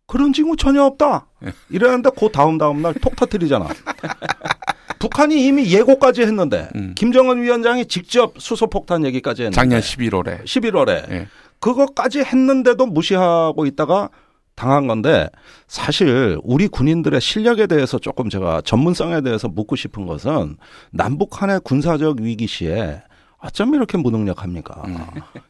[0.06, 1.26] 그런 징후 전혀 없다.
[1.46, 1.52] 예.
[1.70, 3.68] 이러는데 그 다음 다음 날 톡 터트리잖아.
[4.98, 6.94] 북한이 이미 예고까지 했는데 음.
[6.96, 10.44] 김정은 위원장이 직접 수소폭탄 얘기까지 했는데 작년 11월에.
[10.44, 11.28] 11월에 예.
[11.58, 14.10] 그거까지 했는데도 무시하고 있다가
[14.54, 15.28] 당한 건데
[15.66, 20.56] 사실 우리 군인들의 실력에 대해서 조금 제가 전문성에 대해서 묻고 싶은 것은
[20.90, 23.02] 남북한의 군사적 위기 시에
[23.38, 24.82] 어쩜 이렇게 무능력합니까?
[24.86, 24.96] 음.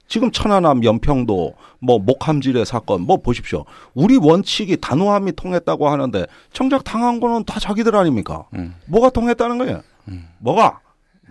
[0.09, 3.67] 지금 천안함 연평도 뭐 목함질의 사건 뭐 보십시오.
[3.93, 6.25] 우리 원칙이 단호함이 통했다고 하는데
[6.55, 8.45] 정작 당한 거는 다 자기들 아닙니까?
[8.55, 8.75] 음.
[8.87, 9.83] 뭐가 통했다는 거예요?
[10.09, 10.27] 음.
[10.39, 10.81] 뭐가?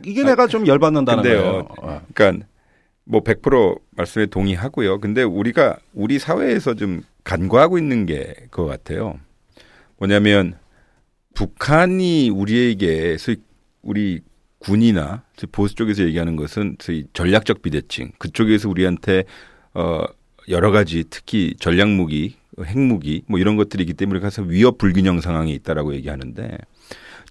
[0.05, 1.41] 이게 내가 좀 열받는다는 근데요.
[1.41, 1.67] 거예요.
[1.81, 2.01] 어.
[2.13, 2.45] 그러니까
[3.11, 5.01] 뭐 100% 말씀에 동의하고요.
[5.01, 9.19] 근데 우리가 우리 사회에서 좀 간과하고 있는 게 그거 같아요.
[9.97, 10.57] 뭐냐면
[11.33, 13.35] 북한이 우리에게 소위
[13.81, 14.21] 우리
[14.59, 19.25] 군이나 보수 쪽에서 얘기하는 것은 소위 전략적 비대칭 그쪽에서 우리한테
[19.73, 20.05] 어
[20.47, 25.93] 여러 가지 특히 전략 무기, 핵무기 뭐 이런 것들이기 때문에 가서 위협 불균형 상황에 있다라고
[25.95, 26.57] 얘기하는데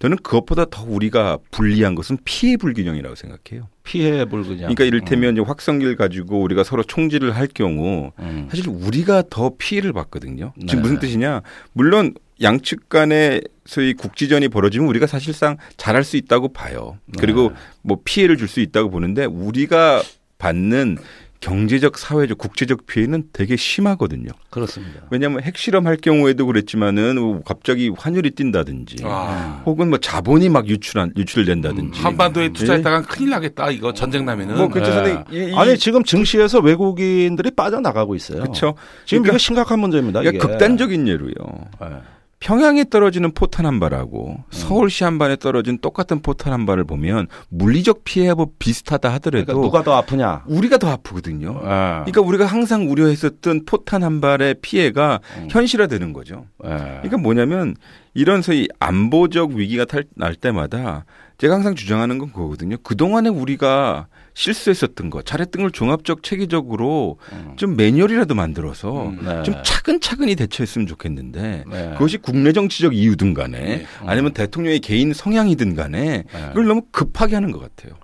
[0.01, 3.67] 저는 그것보다 더 우리가 불리한 것은 피해 불균형이라고 생각해요.
[3.83, 4.59] 피해 불그냥.
[4.59, 8.47] 그러니까 이를테면 이제 확성기를 가지고 우리가 서로 총질을 할 경우 음.
[8.49, 10.53] 사실 우리가 더 피해를 받거든요.
[10.57, 10.65] 네.
[10.65, 11.41] 지금 무슨 뜻이냐?
[11.73, 16.97] 물론 양측 간의 소위 국지전이 벌어지면 우리가 사실상 잘할 수 있다고 봐요.
[17.19, 17.55] 그리고 네.
[17.83, 20.01] 뭐 피해를 줄 수 있다고 보는데 우리가
[20.39, 20.97] 받는
[21.41, 24.29] 경제적, 사회적, 국제적 피해는 되게 심하거든요.
[24.51, 25.01] 그렇습니다.
[25.09, 29.63] 왜냐하면 핵실험 할 경우에도 그랬지만은 뭐 갑자기 환율이 뛴다든지 아.
[29.65, 32.49] 혹은 뭐 자본이 막 유출한 유출된다든지 한반도에 예.
[32.53, 33.71] 투자했다가 큰일 나겠다.
[33.71, 34.55] 이거 전쟁 나면은.
[34.55, 34.91] 뭐 그렇죠.
[34.91, 34.95] 네.
[34.95, 35.23] 선생님.
[35.31, 38.41] 이- 이- 아니 지금 증시에서 외국인들이 빠져나가고 있어요.
[38.41, 38.75] 그렇죠.
[39.05, 40.19] 지금 그러니까 이거 심각한 문제입니다.
[40.19, 40.51] 그러니까 이게.
[40.53, 41.33] 극단적인 예로요.
[41.81, 41.87] 네.
[42.41, 48.03] 평양에 떨어지는 포탄 한 발하고 서울시 한 발에 떨어진 똑같은 포탄 한 발을 보면 물리적
[48.03, 50.43] 피해가 뭐 비슷하다 하더라도 그러니까 누가 더 아프냐?
[50.47, 51.53] 우리가 더 아프거든요.
[51.53, 51.59] 네.
[51.61, 55.47] 그러니까 우리가 항상 우려했었던 포탄 한 발의 피해가 음.
[55.51, 56.47] 현실화되는 거죠.
[56.63, 56.69] 네.
[56.75, 57.75] 그러니까 뭐냐면
[58.15, 61.05] 이런 소위 안보적 위기가 탈- 날 때마다
[61.37, 62.77] 제가 항상 주장하는 건 그거거든요.
[62.81, 67.53] 그동안에 우리가 실수했었던 거, 잘했던 걸 종합적 체계적으로 음.
[67.57, 69.19] 좀 매뉴얼이라도 만들어서 음.
[69.23, 69.43] 네.
[69.43, 71.89] 좀 차근차근히 대처했으면 좋겠는데 네.
[71.93, 73.85] 그것이 국내 정치적 이유든 간에 네.
[74.05, 76.47] 아니면 대통령의 개인 성향이든 간에 네.
[76.49, 77.97] 그걸 너무 급하게 하는 것 같아요.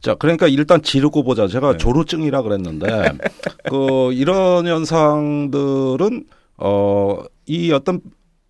[0.00, 1.46] 자, 그러니까 일단 지르고 보자.
[1.46, 1.78] 제가 네.
[1.78, 2.86] 조루증이라 그랬는데,
[3.68, 6.24] 그, 이런 현상들은,
[6.56, 8.00] 어, 이 어떤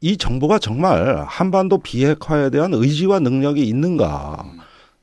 [0.01, 4.45] 이 정부가 정말 한반도 비핵화에 대한 의지와 능력이 있는가?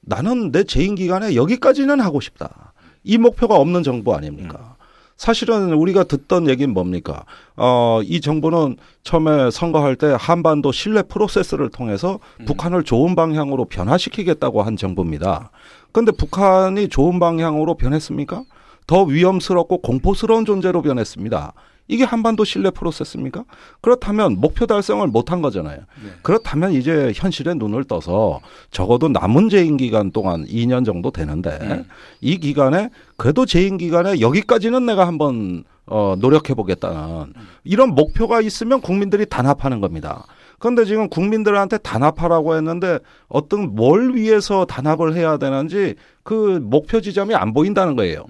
[0.08, 2.74] 나는 내 재임 기간에 여기까지는 하고 싶다.
[3.04, 4.78] 이 목표가 없는 정부 아닙니까?
[5.18, 7.26] 사실은 우리가 듣던 얘기는 뭡니까?
[7.58, 14.78] 어, 이 정부는 처음에 선거할 때 한반도 신뢰 프로세스를 통해서 북한을 좋은 방향으로 변화시키겠다고 한
[14.78, 15.52] 정부입니다.
[15.92, 18.44] 근데 북한이 좋은 방향으로 변했습니까?
[18.86, 21.54] 더 위험스럽고 공포스러운 존재로 변했습니다.
[21.88, 23.46] 이게 한반도 신뢰 프로세스입니까?
[23.82, 25.78] 그렇다면 목표 달성을 못한 거잖아요.
[25.78, 26.10] 네.
[26.22, 31.86] 그렇다면 이제 현실에 눈을 떠서 적어도 남은 재임 기간 동안 2년 정도 되는데 음.
[32.22, 37.34] 이 기간에 그래도 재임 기간에 여기까지는 내가 한번 어 노력해 보겠다는
[37.64, 40.26] 이런 목표가 있으면 국민들이 단합하는 겁니다.
[40.60, 47.54] 그런데 지금 국민들한테 단합하라고 했는데 어떤 뭘 위해서 단합을 해야 되는지 그 목표 지점이 안
[47.54, 48.26] 보인다는 거예요.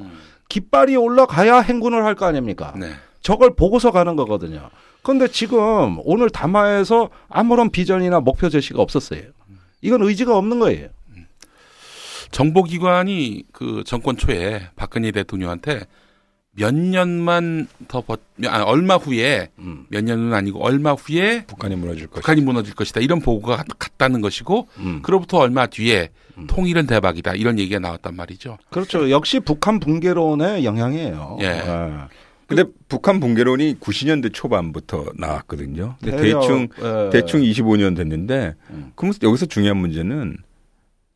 [0.50, 2.74] 깃발이 올라가야 행군을 할 거 아닙니까?
[2.78, 2.92] 네.
[3.28, 4.70] 저걸 보고서 가는 거거든요.
[5.04, 9.22] 그런데 지금 오늘 담화에서 아무런 비전이나 목표 제시가 없었어요.
[9.82, 10.88] 이건 의지가 없는 거예요.
[12.32, 15.88] 정보기관이 그 정권 초에 박근혜 대통령한테
[16.52, 18.16] 몇 년만 더 버,
[18.48, 19.86] 아, 얼마 후에 음.
[19.90, 22.22] 몇 년은 아니고 얼마 후에 북한이 무너질 것이.
[22.22, 25.02] 북한이 무너질 것이다 이런 보고가 갔- 갔다는 것이고 음.
[25.04, 26.48] 그로부터 얼마 뒤에 음.
[26.48, 28.58] 통일은 대박이다 이런 얘기가 나왔단 말이죠.
[28.70, 29.10] 그렇죠.
[29.10, 31.38] 역시 북한 붕괴론의 영향이에요.
[31.42, 31.62] 예.
[32.48, 35.96] 근데 북한 붕괴론이 90년대 초반부터 나왔거든요.
[36.02, 37.10] 근데 대략, 대충 예.
[37.12, 38.92] 대충 25년 됐는데 음.
[38.96, 40.38] 그럼 여기서 중요한 문제는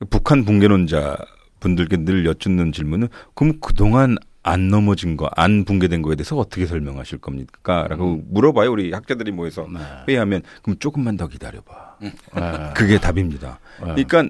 [0.10, 1.18] 북한 붕괴론자
[1.62, 7.20] 분들께 늘 여쭙는 질문은 그럼 그동안 안 넘어진 거, 안 붕괴된 거에 대해서 어떻게 설명하실
[7.20, 7.86] 겁니까?
[7.88, 8.72] 라고 물어봐요.
[8.72, 9.80] 우리 학자들이 모여서 네.
[10.08, 11.98] 회의하면 그럼 조금만 더 기다려봐.
[12.04, 12.12] 예.
[12.74, 13.60] 그게 답입니다.
[13.82, 14.04] 예.
[14.04, 14.24] 그러니까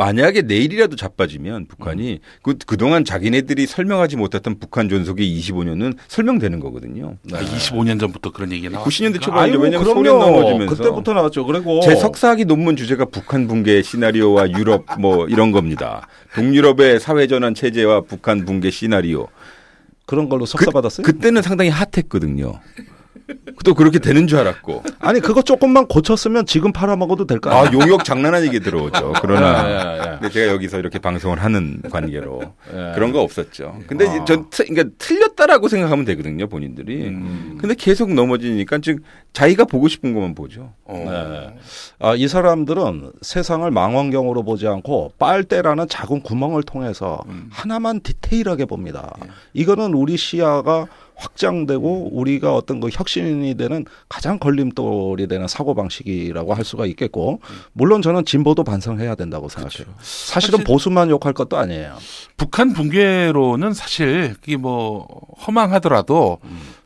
[0.00, 7.18] 만약에 내일이라도 자빠지면 북한이 그 그동안 자기네들이 설명하지 못했던 북한 존속의 25년은 설명되는 거거든요.
[7.22, 7.36] 네.
[7.36, 9.84] 아, 25년 전부터 그런 얘기가 나왔 90년대 초반에 왜냐면.
[9.84, 11.44] 소련 넘어지면서 그때부터 나왔죠.
[11.44, 16.08] 그리고 제 석사학위 논문 주제가 북한 붕괴 시나리오와 유럽 뭐 이런 겁니다.
[16.34, 19.28] 동유럽의 사회 전환 체제와 북한 붕괴 시나리오.
[20.06, 21.04] 그런 걸로 석사 받았어요?
[21.04, 22.58] 그때는 상당히 핫했거든요.
[23.64, 24.82] 또 그렇게 되는 줄 알았고.
[25.00, 27.82] 아니 그거 조금만 고쳤으면 지금 팔아먹어도 될 거 아, 아니에요?
[27.82, 29.14] 용역 장난 아니게 들어오죠.
[29.20, 30.02] 그러나 예, 예, 예.
[30.18, 32.40] 근데 제가 여기서 이렇게 방송을 하는 관계로
[32.72, 32.92] 예.
[32.94, 33.78] 그런 거 없었죠.
[33.86, 34.24] 근데 아.
[34.24, 37.06] 전 트, 그러니까 틀렸다라고 생각하면 되거든요, 본인들이.
[37.08, 37.58] 음.
[37.60, 39.02] 근데 계속 넘어지니까 즉
[39.32, 40.72] 자기가 보고 싶은 것만 보죠.
[40.84, 40.94] 어.
[41.06, 41.56] 네.
[41.98, 47.48] 아, 이 사람들은 세상을 망원경으로 보지 않고 빨대라는 작은 구멍을 통해서 음.
[47.50, 49.12] 하나만 디테일하게 봅니다.
[49.24, 49.28] 예.
[49.54, 50.86] 이거는 우리 시야가
[51.20, 57.40] 확장되고 우리가 어떤 그 혁신이 되는 가장 걸림돌이 되는 사고 방식이라고 할 수가 있겠고
[57.72, 59.94] 물론 저는 진보도 반성해야 된다고 생각해요.
[60.00, 61.96] 사실은 사실- 보수만 욕할 것도 아니에요.
[62.36, 65.06] 북한 붕괴로는 사실 그게 뭐
[65.46, 66.38] 허망하더라도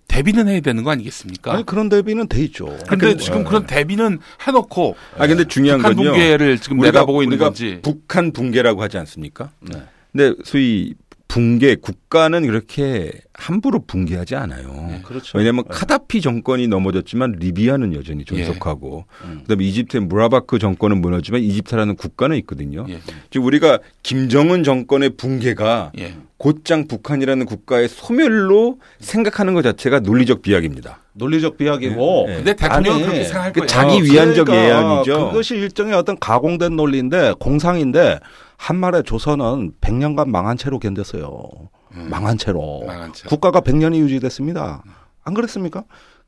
[0.09, 1.53] 대비는 해야 되는 거 아니겠습니까?
[1.55, 2.67] 아니 그런 대비는 돼 있죠.
[2.89, 3.45] 근데 그- 지금 예.
[3.45, 6.11] 그런 대비는 해놓고 아 근데 중요한 북한 건요.
[6.13, 7.81] 붕괴를 지금 우리가- 내다보고 있는 우리가 건지.
[7.83, 9.51] 북한 붕괴라고 하지 않습니까?
[9.61, 9.83] 네.
[10.13, 10.95] 근데 소위
[11.35, 14.69] 붕괴 국가는 그렇게 함부로 붕괴하지 않아요.
[14.89, 15.03] 네.
[15.05, 15.37] 그렇죠.
[15.37, 15.71] 왜냐하면 네.
[15.75, 19.39] 카다피 정권이 넘어졌지만 리비아는 여전히 존속하고 음.
[19.41, 22.87] 그다음에 이집트의 무라바크 정권은 무너지만 이집트라는 국가는 있거든요.
[22.89, 23.01] 예.
[23.31, 26.15] 지금 우리가 김정은 정권의 붕괴가 예.
[26.37, 31.01] 곧장 북한이라는 국가의 소멸로 생각하는 것 자체가 논리적 비약입니다.
[31.15, 32.37] 논리적 비약이고 네.
[32.37, 33.67] 근데 대통령은 아니, 그렇게 생각할 그 거예요.
[33.69, 35.29] 자기 위안적 그러니까 예안이죠.
[35.31, 38.19] 그것이 일종의 어떤 가공된 논리인데 공상인데
[38.57, 41.69] 한말의 조선은 100년간 망한 채로 견뎠어요.
[41.93, 42.09] 음.
[42.11, 42.83] 망한 채로.
[42.87, 43.29] 망한 채.
[43.29, 44.83] 국가가 100년이 유지됐습니다.
[45.25, 45.85] 안 그랬습니까?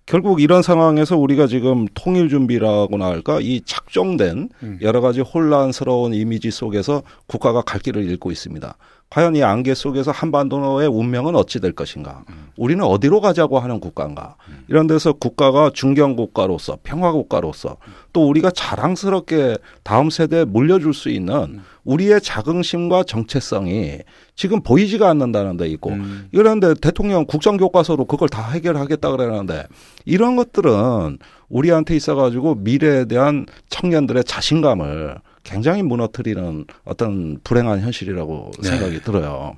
[0.07, 4.79] 결국 이런 상황에서 우리가 지금 통일 준비라고나 할까 이 착종된 음.
[4.81, 8.77] 여러 가지 혼란스러운 이미지 속에서 국가가 갈 길을 잃고 있습니다.
[9.11, 12.25] 과연 이 안개 속에서 한반도의 운명은 어찌 될 것인가?
[12.57, 14.35] 우리는 어디로 가자고 하는 국가인가?
[14.69, 17.77] 이런 데서 국가가 중견 국가로서 평화 국가로서
[18.13, 24.01] 또 우리가 자랑스럽게 다음 세대에 물려줄 수 있는 우리의 자긍심과 정체성이
[24.35, 26.29] 지금 보이지가 않는다는 데 있고 음.
[26.33, 29.65] 이런데 대통령 국정교과서로 그걸 다 해결하겠다 그러는데
[30.05, 31.19] 이런 것들은
[31.49, 35.17] 우리한테 있어가지고 미래에 대한 청년들의 자신감을
[35.47, 38.69] 굉장히 무너뜨리는 어떤 불행한 현실이라고 네.
[38.69, 39.57] 생각이 들어요.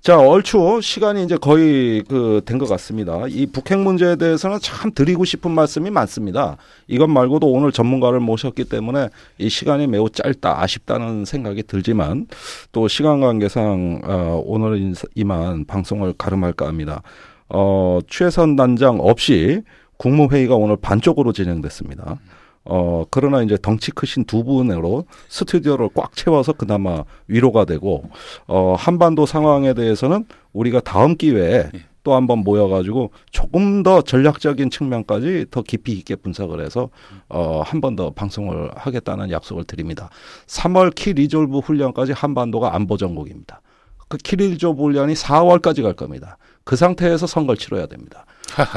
[0.00, 3.24] 자, 얼추 시간이 이제 거의 그 된 것 같습니다.
[3.28, 6.56] 이 북핵 문제에 대해서는 참 드리고 싶은 말씀이 많습니다.
[6.88, 9.08] 이것 말고도 오늘 전문가를 모셨기 때문에
[9.38, 12.26] 이 시간이 매우 짧다, 아쉽다는 생각이 들지만
[12.72, 17.02] 또 시간 관계상 어, 오늘은 이만 방송을 가름할까 합니다.
[17.48, 19.60] 어, 최선 단장 없이
[19.98, 22.18] 국무회의가 오늘 반쪽으로 진행됐습니다.
[22.64, 28.04] 어, 그러나 이제 덩치 크신 두 분으로 스튜디오를 꽉 채워서 그나마 위로가 되고,
[28.46, 31.70] 어, 한반도 상황에 대해서는 우리가 다음 기회에
[32.04, 36.88] 또 한번 모여가지고 조금 더 전략적인 측면까지 더 깊이 있게 분석을 해서
[37.28, 40.10] 어, 한 번 더 방송을 하겠다는 약속을 드립니다.
[40.46, 43.60] 3월 키 리졸브 훈련까지 한반도가 안보 전국입니다.
[44.08, 46.38] 그 키 리졸브 훈련이 4월까지 갈 겁니다.
[46.64, 48.26] 그 상태에서 선거를 치러야 됩니다.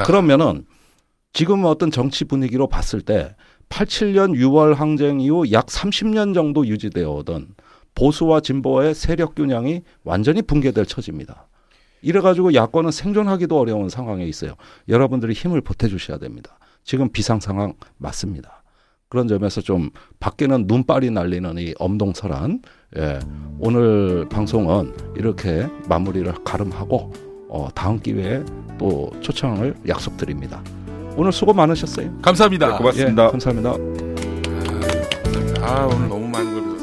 [0.04, 0.64] 그러면은
[1.32, 3.34] 지금 어떤 정치 분위기로 봤을 때
[3.68, 7.48] 87년 6월 항쟁 이후 약 30년 정도 유지되어 오던
[7.94, 11.48] 보수와 진보의 세력 균형이 완전히 붕괴될 처지입니다.
[12.02, 14.54] 이래가지고 야권은 생존하기도 어려운 상황에 있어요.
[14.88, 16.58] 여러분들이 힘을 보태주셔야 됩니다.
[16.84, 18.62] 지금 비상 상황 맞습니다.
[19.08, 19.90] 그런 점에서 좀
[20.20, 22.60] 밖에는 눈발이 날리는 이 엄동설한
[22.96, 23.18] 예,
[23.58, 27.12] 오늘 방송은 이렇게 마무리를 가름하고
[27.48, 28.44] 어, 다음 기회에
[28.78, 30.62] 또 초청을 약속드립니다.
[31.16, 32.10] 오늘 수고 많으셨어요.
[32.22, 32.68] 감사합니다.
[32.72, 33.24] 네, 고맙습니다.
[33.24, 33.70] 예, 감사합니다.
[35.62, 36.75] 아 오늘 너무 많은 걸